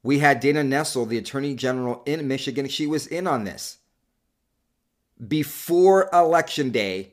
we 0.03 0.19
had 0.19 0.39
Dana 0.39 0.61
Nessel, 0.61 1.07
the 1.07 1.17
Attorney 1.17 1.55
General 1.55 2.03
in 2.05 2.27
Michigan. 2.27 2.67
She 2.67 2.85
was 2.85 3.07
in 3.07 3.25
on 3.25 3.43
this. 3.43 3.79
Before 5.25 6.09
Election 6.13 6.69
Day, 6.69 7.12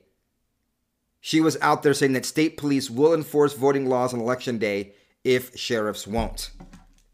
she 1.21 1.41
was 1.41 1.59
out 1.61 1.83
there 1.83 1.95
saying 1.95 2.15
that 2.15 2.25
state 2.25 2.57
police 2.57 2.89
will 2.91 3.15
enforce 3.15 3.55
voting 3.55 3.89
laws 3.89 4.15
on 4.15 4.21
election 4.21 4.59
day 4.59 4.93
if 5.23 5.57
sheriffs 5.57 6.07
won't, 6.07 6.51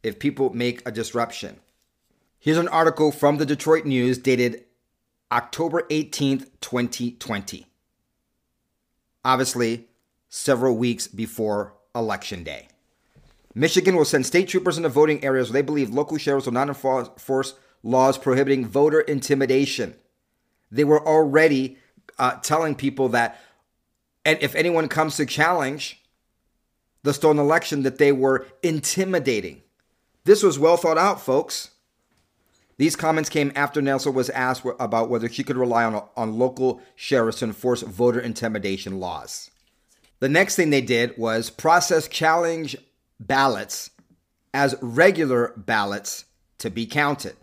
if 0.03 0.19
people 0.19 0.55
make 0.55 0.87
a 0.87 0.93
disruption. 0.93 1.59
Here's 2.39 2.59
an 2.59 2.69
article 2.69 3.11
from 3.11 3.39
the 3.39 3.47
Detroit 3.47 3.85
News 3.85 4.19
dated 4.19 4.65
October 5.33 5.83
18th, 5.91 6.49
2020. 6.61 7.67
Obviously, 9.25 9.89
several 10.29 10.77
weeks 10.77 11.09
before 11.09 11.75
election 11.95 12.45
day. 12.45 12.69
Michigan 13.55 13.97
will 13.97 14.05
send 14.05 14.25
state 14.25 14.49
troopers 14.49 14.77
into 14.77 14.89
voting 14.89 15.25
areas 15.25 15.49
where 15.49 15.55
they 15.55 15.67
believe 15.67 15.91
local 15.91 16.19
sheriffs 16.19 16.47
will 16.47 16.53
not 16.53 16.69
enforce 16.69 17.55
laws 17.83 18.19
prohibiting 18.19 18.67
voter 18.67 19.01
intimidation. 19.01 19.95
They 20.71 20.85
were 20.85 21.05
already 21.05 21.79
uh, 22.19 22.37
telling 22.43 22.75
people 22.77 23.09
that 23.09 23.41
and 24.27 24.43
if 24.43 24.57
anyone 24.57 24.89
comes 24.89 25.17
to 25.17 25.25
challenge 25.25 26.03
the 27.05 27.15
stolen 27.15 27.39
election, 27.39 27.85
that 27.85 27.99
they 27.99 28.11
were 28.11 28.45
intimidating. 28.61 29.63
This 30.25 30.43
was 30.43 30.59
well 30.59 30.77
thought 30.77 30.99
out, 30.99 31.21
folks. 31.21 31.71
These 32.77 32.97
comments 32.97 33.31
came 33.31 33.53
after 33.55 33.81
Nessel 33.81 34.13
was 34.13 34.29
asked 34.31 34.65
about 34.81 35.09
whether 35.09 35.29
she 35.29 35.45
could 35.45 35.57
rely 35.57 35.85
on, 35.85 36.03
on 36.17 36.39
local 36.41 36.83
sheriffs 36.97 37.39
to 37.39 37.45
enforce 37.45 37.83
voter 37.83 38.19
intimidation 38.19 38.99
laws. 38.99 39.53
The 40.19 40.29
next 40.29 40.57
thing 40.57 40.71
they 40.71 40.81
did 40.81 41.17
was 41.17 41.49
process 41.49 42.09
challenge 42.09 42.77
ballots 43.21 43.91
as 44.53 44.75
regular 44.83 45.53
ballots 45.57 46.25
to 46.59 46.69
be 46.69 46.85
counted. 46.85 47.37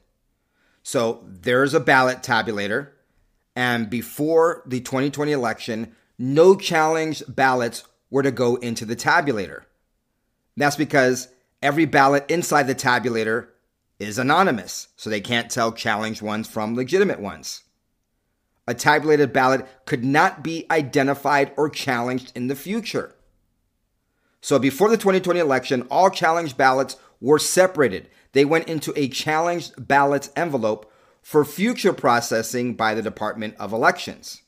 So 0.83 1.23
there's 1.25 1.73
a 1.73 1.79
ballot 1.79 2.23
tabulator, 2.23 2.89
and 3.55 3.89
before 3.89 4.63
the 4.65 4.81
2020 4.81 5.31
election, 5.31 5.95
no 6.17 6.55
challenge 6.55 7.23
ballots 7.27 7.83
were 8.09 8.23
to 8.23 8.31
go 8.31 8.55
into 8.57 8.85
the 8.85 8.95
tabulator. 8.95 9.63
That's 10.55 10.75
because 10.75 11.29
every 11.61 11.85
ballot 11.85 12.25
inside 12.29 12.67
the 12.67 12.75
tabulator 12.75 13.47
is 13.99 14.17
anonymous, 14.17 14.89
so 14.95 15.09
they 15.09 15.21
can't 15.21 15.49
tell 15.49 15.71
challenged 15.71 16.21
ones 16.21 16.47
from 16.47 16.75
legitimate 16.75 17.19
ones. 17.19 17.63
A 18.67 18.73
tabulated 18.73 19.33
ballot 19.33 19.67
could 19.85 20.03
not 20.05 20.43
be 20.43 20.65
identified 20.71 21.51
or 21.57 21.69
challenged 21.69 22.31
in 22.35 22.47
the 22.47 22.55
future. 22.55 23.15
So 24.41 24.59
before 24.59 24.89
the 24.89 24.97
2020 24.97 25.39
election, 25.39 25.81
all 25.89 26.09
challenged 26.09 26.57
ballots 26.57 26.97
were 27.19 27.39
separated. 27.39 28.09
They 28.33 28.45
went 28.45 28.67
into 28.67 28.93
a 28.95 29.07
challenged 29.07 29.87
ballots 29.87 30.31
envelope 30.35 30.91
for 31.21 31.45
future 31.45 31.93
processing 31.93 32.75
by 32.75 32.93
the 32.93 33.01
Department 33.01 33.55
of 33.57 33.71
Elections. 33.71 34.41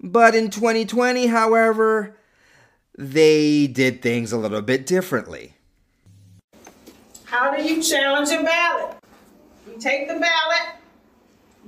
But 0.00 0.34
in 0.34 0.50
2020, 0.50 1.26
however, 1.26 2.16
they 2.96 3.66
did 3.66 4.00
things 4.00 4.32
a 4.32 4.38
little 4.38 4.62
bit 4.62 4.86
differently. 4.86 5.54
How 7.24 7.54
do 7.54 7.62
you 7.62 7.82
challenge 7.82 8.30
a 8.30 8.42
ballot? 8.42 8.96
You 9.66 9.78
take 9.78 10.08
the 10.08 10.14
ballot, 10.14 10.76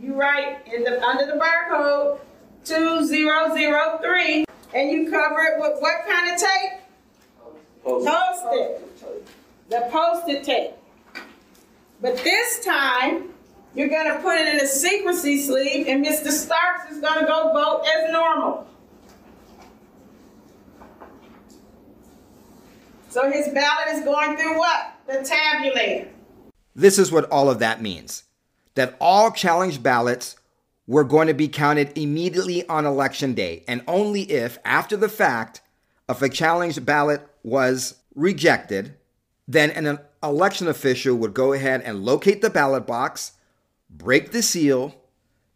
you 0.01 0.15
write 0.15 0.67
in 0.73 0.85
the 0.85 1.03
under 1.05 1.27
the 1.27 1.39
barcode 1.39 2.19
2003, 2.65 4.45
and 4.75 4.91
you 4.91 5.11
cover 5.11 5.41
it 5.43 5.61
with 5.61 5.81
what 5.81 6.07
kind 6.09 6.33
of 6.33 6.41
tape? 6.41 6.81
Post-it. 7.83 8.83
The 9.71 9.89
post-it 9.91 10.45
tape. 10.45 10.73
But 12.01 12.17
this 12.19 12.65
time, 12.65 13.35
you're 13.75 13.89
going 13.89 14.11
to 14.11 14.21
put 14.21 14.37
it 14.39 14.55
in 14.55 14.61
a 14.61 14.67
secrecy 14.67 15.41
sleeve, 15.41 15.87
and 15.87 16.05
Mr. 16.05 16.31
Starks 16.31 16.91
is 16.91 17.01
going 17.01 17.21
to 17.21 17.27
go 17.27 17.53
vote 17.53 17.85
as 17.87 18.13
normal. 18.13 18.67
So 23.09 23.31
his 23.31 23.49
ballot 23.49 23.89
is 23.89 24.05
going 24.05 24.37
through 24.37 24.59
what? 24.59 24.95
The 25.07 25.19
tabulator. 25.19 26.09
This 26.75 26.99
is 26.99 27.11
what 27.11 27.29
all 27.31 27.51
of 27.51 27.59
that 27.59 27.83
means 27.83 28.25
that 28.77 28.97
all 29.01 29.33
challenge 29.33 29.83
ballots 29.83 30.37
were 30.87 31.05
going 31.05 31.27
to 31.27 31.35
be 31.35 31.49
counted 31.49 31.97
immediately 31.99 32.67
on 32.69 32.87
election 32.87 33.35
day, 33.35 33.65
and 33.69 33.83
only 33.87 34.23
if, 34.23 34.59
after 34.65 34.97
the 34.97 35.09
fact, 35.09 35.61
if 36.09 36.23
a 36.23 36.29
challenge 36.29 36.85
ballot 36.85 37.21
was 37.43 37.97
rejected, 38.15 38.95
then 39.47 39.71
an 39.71 39.99
election 40.23 40.69
official 40.69 41.17
would 41.17 41.35
go 41.35 41.53
ahead 41.53 41.83
and 41.83 42.05
locate 42.05 42.43
the 42.43 42.51
ballot 42.51 42.87
box, 42.87 43.33
break 43.91 44.31
the 44.31 44.43
seal, 44.43 44.95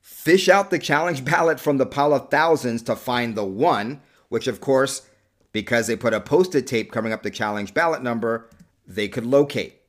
fish 0.00 0.48
out 0.48 0.70
the 0.70 0.78
challenge 0.78 1.24
ballot 1.30 1.60
from 1.60 1.78
the 1.78 1.86
pile 1.86 2.12
of 2.12 2.30
thousands 2.30 2.82
to 2.82 2.96
find 2.96 3.34
the 3.34 3.44
one, 3.44 4.02
which, 4.28 4.46
of 4.46 4.60
course, 4.60 5.08
because 5.52 5.86
they 5.86 5.96
put 5.96 6.12
a 6.12 6.20
post 6.20 6.54
it 6.54 6.66
tape 6.66 6.92
covering 6.92 7.12
up 7.12 7.22
the 7.22 7.30
challenge 7.30 7.72
ballot 7.74 8.02
number, 8.02 8.50
they 8.86 9.08
could 9.08 9.24
locate. 9.24 9.80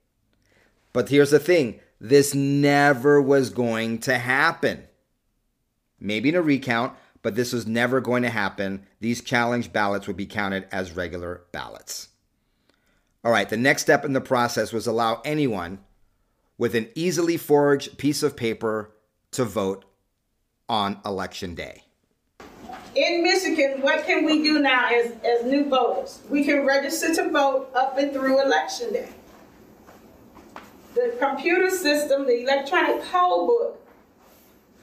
But 0.93 1.09
here's 1.09 1.31
the 1.31 1.39
thing 1.39 1.81
this 1.99 2.33
never 2.33 3.21
was 3.21 3.49
going 3.49 3.99
to 3.99 4.17
happen. 4.17 4.83
Maybe 5.99 6.29
in 6.29 6.35
a 6.35 6.41
recount, 6.41 6.93
but 7.21 7.35
this 7.35 7.51
was 7.51 7.65
never 7.65 7.99
going 7.99 8.23
to 8.23 8.29
happen. 8.29 8.85
These 8.99 9.23
challenge 9.23 9.73
ballots 9.73 10.07
would 10.07 10.17
be 10.17 10.27
counted 10.27 10.67
as 10.71 10.95
regular 10.95 11.41
ballots. 11.51 12.09
All 13.23 13.31
right, 13.31 13.49
the 13.49 13.57
next 13.57 13.81
step 13.81 14.05
in 14.05 14.13
the 14.13 14.21
process 14.21 14.71
was 14.71 14.85
allow 14.85 15.21
anyone 15.25 15.79
with 16.57 16.75
an 16.75 16.89
easily 16.95 17.37
forged 17.37 17.97
piece 17.97 18.23
of 18.23 18.35
paper 18.35 18.91
to 19.31 19.43
vote 19.43 19.85
on 20.69 20.99
election 21.05 21.55
day. 21.55 21.83
In 22.95 23.23
Michigan, 23.23 23.81
what 23.81 24.05
can 24.05 24.23
we 24.25 24.41
do 24.41 24.59
now 24.59 24.87
as, 24.87 25.11
as 25.23 25.45
new 25.45 25.67
voters? 25.69 26.21
We 26.29 26.45
can 26.45 26.65
register 26.65 27.13
to 27.15 27.29
vote 27.29 27.69
up 27.75 27.97
and 27.97 28.13
through 28.13 28.41
election 28.41 28.93
day. 28.93 29.09
The 30.93 31.15
computer 31.19 31.69
system, 31.69 32.25
the 32.25 32.43
electronic 32.43 33.03
poll 33.03 33.47
book 33.47 33.85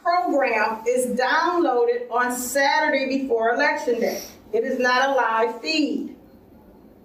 program 0.03 0.83
is 0.87 1.19
downloaded 1.19 2.11
on 2.11 2.33
Saturday 2.37 3.21
before 3.21 3.55
election 3.55 4.01
day. 4.01 4.23
It 4.53 4.65
is 4.65 4.79
not 4.79 5.09
a 5.09 5.13
live 5.13 5.63
feed. 5.63 6.15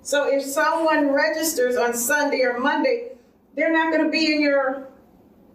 So 0.01 0.27
if 0.27 0.43
someone 0.43 1.11
registers 1.11 1.77
on 1.77 1.93
Sunday 1.93 2.41
or 2.41 2.59
Monday, 2.59 3.16
they're 3.57 3.73
not 3.73 3.91
going 3.91 4.05
to 4.05 4.11
be 4.11 4.33
in 4.33 4.39
your 4.39 4.87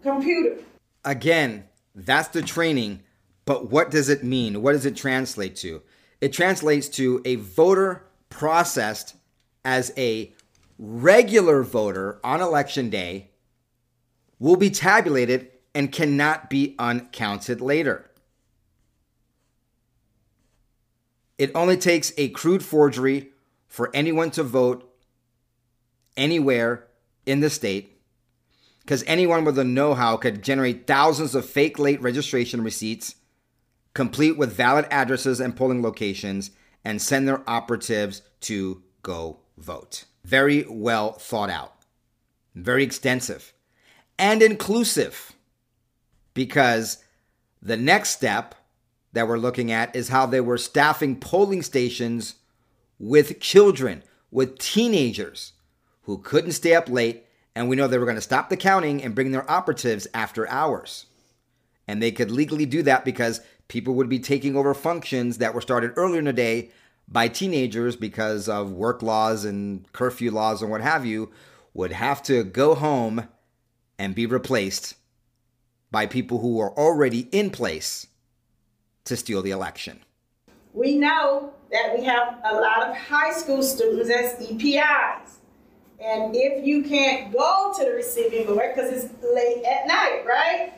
computer. 0.03 0.57
Again, 1.05 1.63
that's 1.95 2.27
the 2.27 2.41
training, 2.41 3.01
but 3.45 3.71
what 3.71 3.89
does 3.89 4.09
it 4.09 4.23
mean? 4.23 4.61
What 4.61 4.73
does 4.73 4.85
it 4.85 4.95
translate 4.95 5.55
to? 5.57 5.81
It 6.21 6.33
translates 6.33 6.89
to 6.89 7.21
a 7.25 7.35
voter 7.35 8.05
processed 8.29 9.15
as 9.65 9.93
a 9.97 10.33
regular 10.77 11.63
voter 11.63 12.19
on 12.23 12.41
election 12.41 12.89
day 12.89 13.31
will 14.37 14.57
be 14.57 14.69
tabulated 14.69 15.49
and 15.73 15.91
cannot 15.91 16.49
be 16.49 16.75
uncounted 16.77 17.61
later. 17.61 18.09
It 21.37 21.51
only 21.55 21.77
takes 21.77 22.11
a 22.17 22.29
crude 22.29 22.63
forgery 22.63 23.29
for 23.67 23.89
anyone 23.93 24.31
to 24.31 24.43
vote 24.43 24.89
anywhere 26.17 26.87
in 27.25 27.39
the 27.39 27.49
state 27.49 27.92
because 28.83 29.03
anyone 29.07 29.45
with 29.45 29.55
the 29.55 29.63
know 29.63 29.93
how 29.93 30.17
could 30.17 30.43
generate 30.43 30.87
thousands 30.87 31.35
of 31.35 31.45
fake 31.45 31.79
late 31.79 32.01
registration 32.01 32.63
receipts, 32.63 33.15
complete 33.93 34.37
with 34.37 34.53
valid 34.53 34.85
addresses 34.91 35.39
and 35.39 35.55
polling 35.55 35.81
locations, 35.81 36.51
and 36.83 37.01
send 37.01 37.27
their 37.27 37.47
operatives 37.49 38.21
to 38.41 38.81
go 39.01 39.39
vote. 39.57 40.05
Very 40.25 40.65
well 40.69 41.13
thought 41.13 41.49
out, 41.49 41.73
very 42.55 42.83
extensive 42.83 43.53
and 44.17 44.41
inclusive 44.41 45.33
because 46.33 47.03
the 47.61 47.77
next 47.77 48.09
step 48.09 48.55
that 49.13 49.27
we're 49.27 49.37
looking 49.37 49.71
at 49.71 49.95
is 49.95 50.09
how 50.09 50.25
they 50.25 50.41
were 50.41 50.57
staffing 50.57 51.19
polling 51.19 51.61
stations 51.61 52.35
with 52.99 53.39
children, 53.39 54.03
with 54.31 54.57
teenagers 54.57 55.53
who 56.03 56.17
couldn't 56.17 56.53
stay 56.53 56.73
up 56.73 56.89
late. 56.89 57.25
And 57.55 57.69
we 57.69 57.75
know 57.75 57.87
they 57.87 57.97
were 57.97 58.05
going 58.05 58.15
to 58.15 58.21
stop 58.21 58.49
the 58.49 58.57
counting 58.57 59.03
and 59.03 59.15
bring 59.15 59.31
their 59.31 59.49
operatives 59.49 60.07
after 60.13 60.49
hours. 60.49 61.05
And 61.87 62.01
they 62.01 62.11
could 62.11 62.31
legally 62.31 62.65
do 62.65 62.81
that 62.83 63.05
because 63.05 63.41
people 63.67 63.93
would 63.95 64.09
be 64.09 64.19
taking 64.19 64.55
over 64.55 64.73
functions 64.73 65.37
that 65.37 65.53
were 65.53 65.61
started 65.61 65.93
earlier 65.95 66.19
in 66.19 66.25
the 66.25 66.33
day 66.33 66.71
by 67.07 67.27
teenagers 67.27 67.95
because 67.95 68.47
of 68.47 68.71
work 68.71 69.03
laws 69.03 69.45
and 69.45 69.91
curfew 69.91 70.31
laws 70.31 70.61
and 70.61 70.71
what 70.71 70.81
have 70.81 71.05
you, 71.05 71.31
would 71.73 71.91
have 71.91 72.23
to 72.23 72.43
go 72.43 72.75
home 72.75 73.27
and 73.99 74.15
be 74.15 74.25
replaced 74.25 74.95
by 75.91 76.05
people 76.05 76.39
who 76.39 76.59
are 76.59 76.71
already 76.77 77.27
in 77.31 77.49
place 77.49 78.07
to 79.05 79.15
steal 79.15 79.41
the 79.41 79.51
election. 79.51 79.99
We 80.73 80.95
know 80.97 81.53
that 81.71 81.95
we 81.97 82.03
have 82.05 82.39
a 82.43 82.55
lot 82.55 82.89
of 82.89 82.95
high 82.97 83.33
school 83.33 83.61
students 83.61 84.09
as 84.09 84.49
EPIs. 84.49 85.22
And 86.05 86.35
if 86.35 86.65
you 86.65 86.83
can't 86.83 87.31
go 87.31 87.73
to 87.77 87.85
the 87.85 87.91
receiving 87.91 88.45
board 88.45 88.73
because 88.75 88.91
it's 88.91 89.13
late 89.23 89.63
at 89.63 89.87
night, 89.87 90.23
right? 90.27 90.73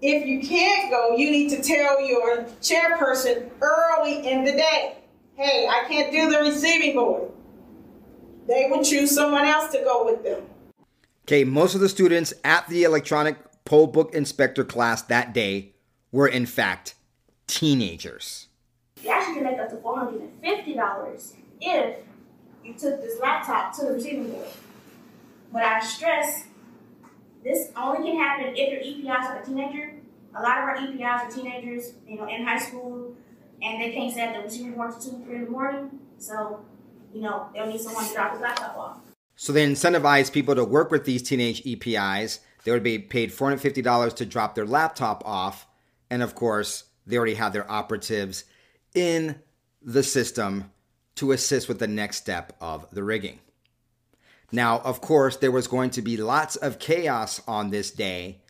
If 0.00 0.26
you 0.26 0.40
can't 0.40 0.90
go, 0.90 1.16
you 1.16 1.30
need 1.30 1.50
to 1.50 1.62
tell 1.62 2.00
your 2.00 2.44
chairperson 2.62 3.50
early 3.60 4.26
in 4.26 4.44
the 4.44 4.52
day, 4.52 4.96
hey, 5.36 5.68
I 5.68 5.86
can't 5.86 6.10
do 6.10 6.30
the 6.30 6.38
receiving 6.38 6.94
board. 6.94 7.30
They 8.48 8.68
will 8.70 8.82
choose 8.82 9.10
someone 9.10 9.44
else 9.44 9.70
to 9.72 9.78
go 9.78 10.04
with 10.04 10.24
them. 10.24 10.42
Okay, 11.26 11.44
most 11.44 11.74
of 11.74 11.80
the 11.80 11.88
students 11.88 12.32
at 12.42 12.66
the 12.68 12.84
electronic 12.84 13.36
poll 13.64 13.86
book 13.86 14.14
inspector 14.14 14.64
class 14.64 15.02
that 15.02 15.34
day 15.34 15.74
were 16.10 16.26
in 16.26 16.46
fact 16.46 16.94
teenagers. 17.46 18.48
You 19.02 19.10
actually 19.10 19.34
can 19.34 19.44
make 19.44 19.58
up 19.58 19.68
to 19.70 19.76
$450 19.76 21.34
if 21.60 21.98
you 22.64 22.74
took 22.74 23.00
this 23.00 23.18
laptop 23.20 23.74
to 23.76 23.86
the 23.86 23.92
receiving 23.92 24.30
board. 24.30 24.48
But 25.52 25.62
I 25.62 25.80
stress, 25.80 26.44
this 27.44 27.68
only 27.76 28.10
can 28.10 28.20
happen 28.20 28.54
if 28.56 28.70
your 28.70 28.80
EPIs 28.80 29.26
are 29.26 29.42
a 29.42 29.44
teenager. 29.44 29.94
A 30.34 30.42
lot 30.42 30.58
of 30.58 30.64
our 30.64 30.76
EPIs 30.76 31.02
are 31.02 31.30
teenagers, 31.30 31.92
you 32.06 32.16
know, 32.16 32.26
in 32.26 32.44
high 32.44 32.58
school, 32.58 33.14
and 33.60 33.82
they 33.82 33.92
can't 33.92 34.12
set 34.12 34.34
the 34.34 34.42
receiving 34.42 34.74
board 34.74 34.92
till 35.00 35.18
2, 35.18 35.24
3 35.24 35.34
in 35.34 35.44
the 35.44 35.50
morning. 35.50 35.90
So, 36.18 36.64
you 37.12 37.20
know, 37.20 37.48
they'll 37.52 37.66
need 37.66 37.80
someone 37.80 38.06
to 38.06 38.14
drop 38.14 38.32
his 38.32 38.40
laptop 38.40 38.76
off. 38.76 38.96
So 39.36 39.52
they 39.52 39.66
incentivize 39.66 40.32
people 40.32 40.54
to 40.54 40.64
work 40.64 40.90
with 40.90 41.04
these 41.04 41.22
teenage 41.22 41.62
EPIs. 41.66 42.40
They 42.64 42.70
would 42.70 42.82
be 42.82 42.98
paid 42.98 43.30
$450 43.32 44.14
to 44.16 44.26
drop 44.26 44.54
their 44.54 44.66
laptop 44.66 45.22
off. 45.26 45.66
And 46.10 46.22
of 46.22 46.34
course, 46.34 46.84
they 47.06 47.16
already 47.16 47.34
have 47.34 47.52
their 47.52 47.70
operatives 47.70 48.44
in 48.94 49.40
the 49.82 50.02
system 50.02 50.70
to 51.16 51.32
assist 51.32 51.68
with 51.68 51.78
the 51.78 51.86
next 51.86 52.18
step 52.18 52.56
of 52.60 52.86
the 52.92 53.02
rigging. 53.02 53.38
Now, 54.50 54.80
of 54.80 55.00
course, 55.00 55.36
there 55.36 55.50
was 55.50 55.66
going 55.66 55.90
to 55.90 56.02
be 56.02 56.16
lots 56.16 56.56
of 56.56 56.78
chaos 56.78 57.40
on 57.48 57.70
this 57.70 57.90
day, 57.90 58.42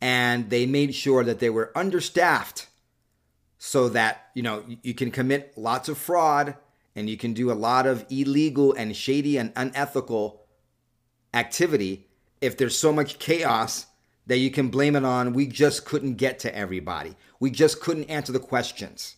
and 0.00 0.50
they 0.50 0.66
made 0.66 0.94
sure 0.94 1.24
that 1.24 1.40
they 1.40 1.50
were 1.50 1.72
understaffed 1.76 2.68
so 3.58 3.88
that, 3.88 4.26
you 4.34 4.42
know, 4.42 4.64
you 4.82 4.94
can 4.94 5.10
commit 5.10 5.54
lots 5.56 5.88
of 5.88 5.98
fraud 5.98 6.56
and 6.94 7.08
you 7.08 7.16
can 7.16 7.32
do 7.32 7.50
a 7.50 7.54
lot 7.54 7.86
of 7.86 8.04
illegal 8.10 8.72
and 8.74 8.94
shady 8.94 9.36
and 9.36 9.52
unethical 9.56 10.42
activity 11.32 12.06
if 12.40 12.56
there's 12.56 12.78
so 12.78 12.92
much 12.92 13.18
chaos 13.18 13.86
that 14.26 14.38
you 14.38 14.50
can 14.50 14.68
blame 14.68 14.96
it 14.96 15.04
on 15.04 15.32
we 15.32 15.46
just 15.46 15.84
couldn't 15.84 16.14
get 16.14 16.38
to 16.40 16.54
everybody. 16.54 17.16
We 17.40 17.50
just 17.50 17.80
couldn't 17.80 18.04
answer 18.04 18.32
the 18.32 18.38
questions. 18.38 19.16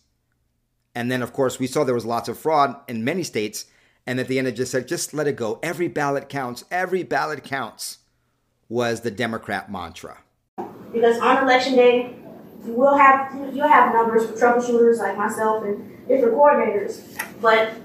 And 0.97 1.11
then, 1.11 1.21
of 1.21 1.31
course, 1.31 1.59
we 1.59 1.67
saw 1.67 1.83
there 1.83 1.93
was 1.93 2.07
lots 2.07 2.27
of 2.27 2.39
fraud 2.39 2.75
in 2.87 3.03
many 3.03 3.21
states. 3.21 3.65
And 4.07 4.19
at 4.19 4.27
the 4.27 4.39
end, 4.39 4.47
it 4.47 4.53
just 4.53 4.71
said, 4.71 4.87
just 4.87 5.13
let 5.13 5.27
it 5.27 5.35
go. 5.35 5.59
Every 5.61 5.87
ballot 5.87 6.27
counts. 6.27 6.65
Every 6.71 7.03
ballot 7.03 7.43
counts, 7.43 7.99
was 8.67 9.01
the 9.01 9.11
Democrat 9.11 9.71
mantra. 9.71 10.23
Because 10.91 11.19
on 11.19 11.43
election 11.43 11.75
day, 11.75 12.15
you 12.65 12.73
will 12.73 12.97
have 12.97 13.31
you'll 13.53 13.67
have 13.67 13.93
numbers 13.93 14.25
for 14.25 14.33
troubleshooters 14.33 14.97
like 14.97 15.15
myself 15.15 15.63
and 15.65 16.07
different 16.07 16.33
coordinators. 16.33 16.99
But 17.39 17.75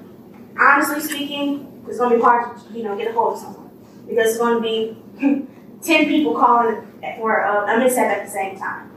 honestly 0.59 1.01
speaking, 1.01 1.85
it's 1.87 1.99
going 1.99 2.13
to 2.13 2.17
be 2.17 2.23
hard 2.23 2.57
to 2.57 2.73
you 2.73 2.83
know 2.83 2.97
get 2.97 3.11
a 3.11 3.13
hold 3.13 3.35
of 3.35 3.41
someone 3.41 3.71
because 4.09 4.31
it's 4.31 4.39
going 4.39 4.57
to 4.57 4.63
be 4.63 5.47
ten 5.83 6.07
people 6.07 6.35
calling 6.35 6.81
for 7.19 7.41
a, 7.41 7.77
a 7.77 7.79
mishap 7.79 8.07
at 8.07 8.25
the 8.25 8.33
same 8.33 8.59
time. 8.59 8.91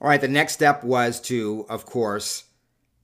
All 0.00 0.08
right, 0.08 0.20
the 0.20 0.26
next 0.26 0.54
step 0.54 0.82
was 0.82 1.20
to, 1.22 1.64
of 1.68 1.86
course, 1.86 2.44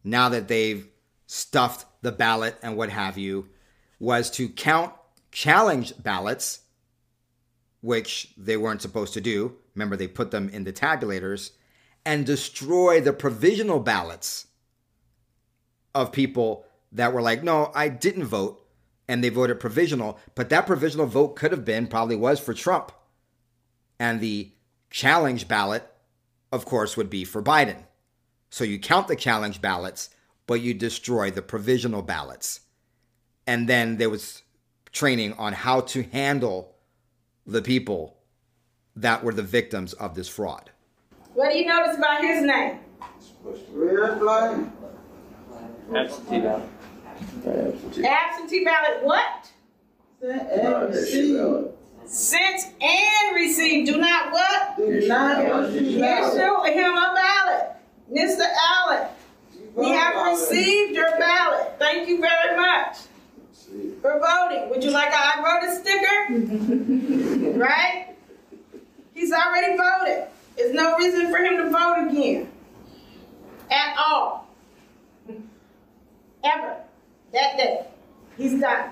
now 0.04 0.28
that 0.28 0.48
they've 0.48 0.88
stuffed 1.26 1.86
the 2.02 2.12
ballot 2.12 2.56
and 2.62 2.76
what 2.76 2.90
have 2.90 3.18
you, 3.18 3.48
was 3.98 4.30
to 4.30 4.48
count 4.48 4.92
challenge 5.30 5.92
ballots, 6.02 6.60
which 7.82 8.32
they 8.36 8.56
weren't 8.56 8.82
supposed 8.82 9.14
to 9.14 9.20
do. 9.20 9.56
Remember, 9.74 9.96
they 9.96 10.08
put 10.08 10.30
them 10.30 10.48
in 10.48 10.64
the 10.64 10.72
tabulators 10.72 11.50
and 12.04 12.26
destroy 12.26 13.00
the 13.00 13.12
provisional 13.12 13.78
ballots 13.78 14.46
of 15.94 16.12
people 16.12 16.64
that 16.92 17.12
were 17.12 17.22
like, 17.22 17.42
no, 17.42 17.70
I 17.74 17.88
didn't 17.88 18.24
vote, 18.24 18.66
and 19.06 19.22
they 19.22 19.28
voted 19.28 19.60
provisional. 19.60 20.18
But 20.34 20.48
that 20.48 20.66
provisional 20.66 21.06
vote 21.06 21.36
could 21.36 21.52
have 21.52 21.64
been, 21.64 21.86
probably 21.86 22.16
was 22.16 22.40
for 22.40 22.54
Trump. 22.54 22.92
And 23.98 24.20
the 24.20 24.52
challenge 24.88 25.46
ballot, 25.46 25.86
of 26.50 26.64
course, 26.64 26.96
would 26.96 27.10
be 27.10 27.24
for 27.24 27.42
Biden. 27.42 27.84
So 28.50 28.64
you 28.64 28.78
count 28.78 29.08
the 29.08 29.16
challenge 29.16 29.62
ballots, 29.62 30.10
but 30.46 30.60
you 30.60 30.74
destroy 30.74 31.30
the 31.30 31.42
provisional 31.42 32.02
ballots. 32.02 32.60
And 33.46 33.68
then 33.68 33.96
there 33.96 34.10
was 34.10 34.42
training 34.92 35.34
on 35.34 35.52
how 35.52 35.80
to 35.82 36.02
handle 36.02 36.74
the 37.46 37.62
people 37.62 38.16
that 38.96 39.22
were 39.22 39.32
the 39.32 39.42
victims 39.42 39.92
of 39.94 40.14
this 40.14 40.28
fraud. 40.28 40.70
What 41.34 41.52
do 41.52 41.58
you 41.58 41.66
notice 41.66 41.96
about 41.96 42.22
his 42.22 42.42
name? 42.42 42.80
Red 43.72 44.18
flag. 44.18 44.70
Absentee 45.94 46.40
ballot. 46.40 46.68
Absentee 48.04 48.64
ballot 48.64 49.04
what? 49.04 49.50
Sent 52.04 52.82
and 52.82 53.36
received. 53.36 53.90
Do 53.90 53.98
not 53.98 54.32
what? 54.32 54.76
Do 54.76 55.06
not 55.06 55.44
Issue 55.72 56.62
him 56.72 56.92
a 56.92 57.12
ballot. 57.14 57.79
Mr. 58.10 58.42
Allen, 58.70 59.08
we 59.74 59.88
have 59.90 60.26
received 60.26 60.94
your 60.94 61.10
ballot. 61.18 61.74
Thank 61.78 62.08
you 62.08 62.20
very 62.20 62.56
much 62.56 62.96
for 64.02 64.18
voting. 64.18 64.68
Would 64.70 64.82
you 64.82 64.90
like 64.90 65.12
a 65.12 65.16
I 65.16 65.60
voted 65.60 65.78
sticker? 65.80 67.58
right? 67.58 68.16
He's 69.14 69.32
already 69.32 69.76
voted. 69.76 70.24
There's 70.56 70.74
no 70.74 70.96
reason 70.96 71.30
for 71.30 71.38
him 71.38 71.56
to 71.58 71.70
vote 71.70 72.08
again. 72.10 72.50
At 73.70 73.96
all. 73.96 74.48
Ever. 76.42 76.76
That 77.32 77.56
day. 77.56 77.86
He's 78.36 78.60
done. 78.60 78.90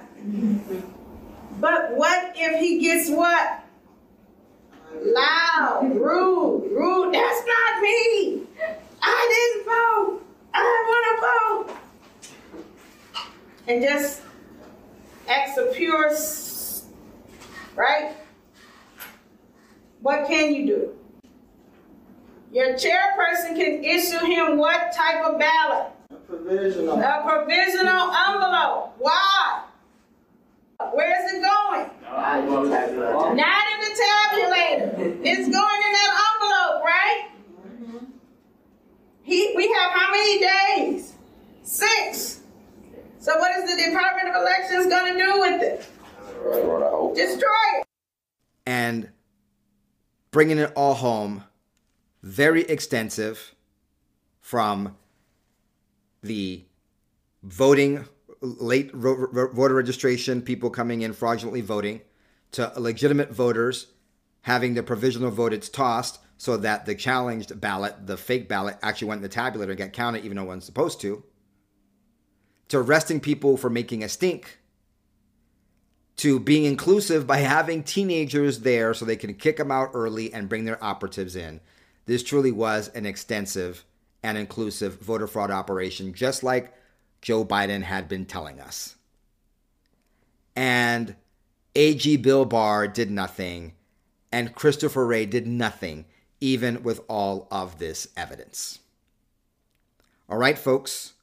But 1.60 1.96
what 1.96 2.34
if 2.36 2.60
he 2.60 2.78
gets 2.78 3.10
what? 3.10 3.64
Loud, 4.94 5.90
rude, 5.94 6.70
rude. 6.70 7.14
That's 7.14 7.46
not 7.46 7.82
me. 7.82 8.47
I 9.08 9.22
didn't 9.34 9.64
vote. 9.66 10.22
I 10.54 10.62
want 10.88 11.04
to 11.08 11.74
vote. 11.74 13.24
And 13.66 13.82
just 13.82 14.22
acts 15.28 15.58
of 15.58 15.74
pure, 15.74 16.10
right? 17.74 18.16
What 20.00 20.26
can 20.26 20.54
you 20.54 20.66
do? 20.66 20.94
Your 22.52 22.74
chairperson 22.74 23.56
can 23.56 23.84
issue 23.84 24.24
him 24.24 24.56
what 24.56 24.92
type 24.92 25.24
of 25.24 25.38
ballot? 25.38 25.92
A 26.10 26.14
Provisional. 26.14 26.98
A 26.98 27.22
provisional 27.26 28.10
envelope. 28.10 28.94
Why? 28.98 29.64
Where 30.94 31.26
is 31.26 31.34
it 31.34 31.42
going? 31.42 31.90
Not 33.36 33.64
in 33.72 33.80
the 33.80 33.92
tabulator. 34.00 35.20
It's 35.24 35.48
going 35.48 35.80
in 35.86 35.92
that 35.92 36.12
envelope, 36.32 36.84
right? 36.84 37.28
He, 39.24 39.52
we 39.54 39.68
have 40.32 40.40
many 40.40 40.92
days? 40.92 41.14
Six. 41.62 42.40
So 43.20 43.36
what 43.38 43.56
is 43.58 43.70
the 43.70 43.76
Department 43.82 44.28
of 44.28 44.36
Elections 44.36 44.86
going 44.86 45.12
to 45.12 45.18
do 45.18 45.40
with 45.40 45.62
it? 45.62 47.14
Destroy 47.14 47.48
it. 47.78 47.86
and 48.66 49.10
bringing 50.30 50.58
it 50.58 50.72
all 50.76 50.94
home, 50.94 51.44
very 52.22 52.62
extensive 52.62 53.54
from 54.40 54.96
the 56.22 56.64
voting, 57.42 58.04
late 58.40 58.90
ro- 58.94 59.14
ro- 59.14 59.52
voter 59.52 59.74
registration, 59.74 60.42
people 60.42 60.70
coming 60.70 61.02
in 61.02 61.12
fraudulently 61.12 61.60
voting, 61.60 62.00
to 62.52 62.72
legitimate 62.76 63.30
voters 63.30 63.88
having 64.42 64.74
their 64.74 64.82
provisional 64.82 65.30
votes 65.30 65.68
tossed 65.68 66.20
so 66.38 66.56
that 66.56 66.86
the 66.86 66.94
challenged 66.94 67.60
ballot, 67.60 68.06
the 68.06 68.16
fake 68.16 68.48
ballot, 68.48 68.78
actually 68.80 69.08
went 69.08 69.18
in 69.18 69.22
the 69.22 69.28
tabulator 69.28 69.70
and 69.70 69.78
got 69.78 69.92
counted 69.92 70.24
even 70.24 70.36
though 70.36 70.44
it 70.44 70.46
wasn't 70.46 70.64
supposed 70.64 71.00
to, 71.00 71.22
to 72.68 72.78
arresting 72.78 73.20
people 73.20 73.56
for 73.56 73.68
making 73.68 74.02
a 74.02 74.08
stink 74.08 74.58
to 76.18 76.40
being 76.40 76.64
inclusive 76.64 77.26
by 77.26 77.38
having 77.38 77.82
teenagers 77.82 78.60
there 78.60 78.92
so 78.92 79.04
they 79.04 79.16
can 79.16 79.34
kick 79.34 79.56
them 79.56 79.70
out 79.70 79.90
early 79.94 80.32
and 80.32 80.48
bring 80.48 80.64
their 80.64 80.82
operatives 80.82 81.36
in. 81.36 81.60
This 82.06 82.24
truly 82.24 82.50
was 82.52 82.88
an 82.88 83.06
extensive 83.06 83.84
and 84.22 84.36
inclusive 84.36 85.00
voter 85.00 85.28
fraud 85.28 85.50
operation, 85.50 86.12
just 86.12 86.42
like 86.42 86.74
Joe 87.22 87.44
Biden 87.44 87.82
had 87.82 88.08
been 88.08 88.26
telling 88.26 88.60
us. 88.60 88.96
And 90.56 91.14
AG 91.76 92.16
Bill 92.16 92.44
Barr 92.44 92.88
did 92.88 93.12
nothing, 93.12 93.74
and 94.32 94.54
Christopher 94.56 95.06
Wray 95.06 95.24
did 95.24 95.46
nothing, 95.46 96.04
even 96.40 96.82
with 96.82 97.00
all 97.08 97.48
of 97.50 97.78
this 97.78 98.08
evidence. 98.16 98.78
All 100.28 100.38
right, 100.38 100.58
folks, 100.58 101.14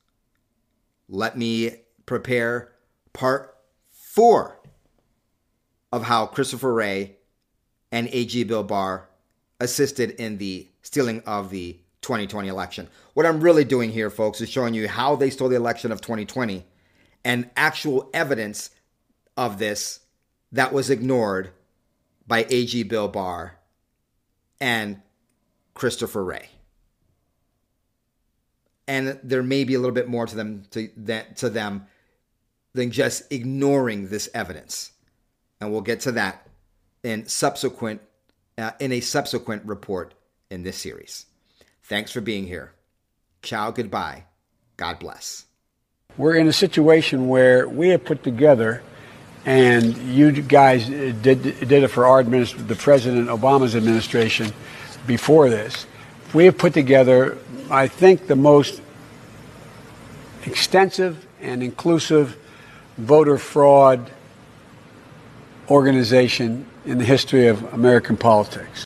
let 1.07 1.37
me 1.37 1.75
prepare 2.05 2.71
part 3.13 3.55
four 3.91 4.59
of 5.91 6.03
how 6.03 6.25
Christopher 6.25 6.73
Wray 6.73 7.17
and 7.91 8.09
AG 8.11 8.43
Bill 8.45 8.63
Barr 8.63 9.07
assisted 9.59 10.11
in 10.11 10.37
the 10.37 10.67
stealing 10.81 11.21
of 11.25 11.49
the 11.49 11.79
2020 12.01 12.47
election. 12.47 12.87
What 13.13 13.25
I'm 13.25 13.41
really 13.41 13.63
doing 13.63 13.91
here, 13.91 14.09
folks, 14.09 14.41
is 14.41 14.49
showing 14.49 14.73
you 14.73 14.87
how 14.87 15.15
they 15.15 15.29
stole 15.29 15.49
the 15.49 15.55
election 15.55 15.91
of 15.91 16.01
2020 16.01 16.65
and 17.23 17.49
actual 17.55 18.09
evidence 18.13 18.69
of 19.37 19.57
this 19.57 20.01
that 20.51 20.73
was 20.73 20.89
ignored 20.89 21.51
by 22.27 22.45
AG 22.49 22.83
Bill 22.83 23.07
Barr 23.07 23.57
and 24.59 25.01
Christopher 25.75 26.23
Wray. 26.23 26.49
And 28.87 29.19
there 29.23 29.43
may 29.43 29.63
be 29.63 29.75
a 29.75 29.79
little 29.79 29.93
bit 29.93 30.07
more 30.07 30.25
to 30.25 30.35
them 30.35 30.63
to 30.71 30.89
that 30.97 31.37
to 31.37 31.49
them 31.49 31.85
than 32.73 32.91
just 32.91 33.31
ignoring 33.31 34.07
this 34.09 34.29
evidence 34.33 34.91
and 35.59 35.71
we'll 35.71 35.81
get 35.81 36.01
to 36.01 36.11
that 36.13 36.47
in 37.03 37.27
subsequent 37.27 38.01
uh, 38.57 38.71
in 38.79 38.91
a 38.91 38.99
subsequent 38.99 39.63
report 39.65 40.13
in 40.49 40.63
this 40.63 40.77
series. 40.77 41.25
Thanks 41.83 42.11
for 42.11 42.21
being 42.21 42.47
here. 42.47 42.73
Ciao, 43.41 43.71
goodbye. 43.71 44.25
God 44.77 44.99
bless. 44.99 45.45
We're 46.17 46.35
in 46.35 46.47
a 46.47 46.53
situation 46.53 47.27
where 47.27 47.67
we 47.67 47.89
have 47.89 48.05
put 48.05 48.23
together, 48.23 48.81
and 49.45 49.97
you 49.97 50.31
guys 50.31 50.87
did 50.87 51.21
did 51.43 51.71
it 51.71 51.89
for 51.89 52.05
our 52.05 52.19
administration, 52.19 52.67
the 52.67 52.75
President 52.75 53.27
Obama's 53.27 53.75
administration 53.75 54.53
before 55.05 55.49
this. 55.49 55.85
We 56.33 56.45
have 56.45 56.57
put 56.57 56.73
together, 56.73 57.37
I 57.69 57.87
think, 57.87 58.27
the 58.27 58.35
most 58.35 58.81
extensive 60.45 61.25
and 61.41 61.63
inclusive 61.63 62.37
voter 62.97 63.37
fraud 63.37 64.11
organization 65.69 66.65
in 66.85 66.97
the 66.97 67.05
history 67.05 67.47
of 67.47 67.73
American 67.73 68.17
politics. 68.17 68.85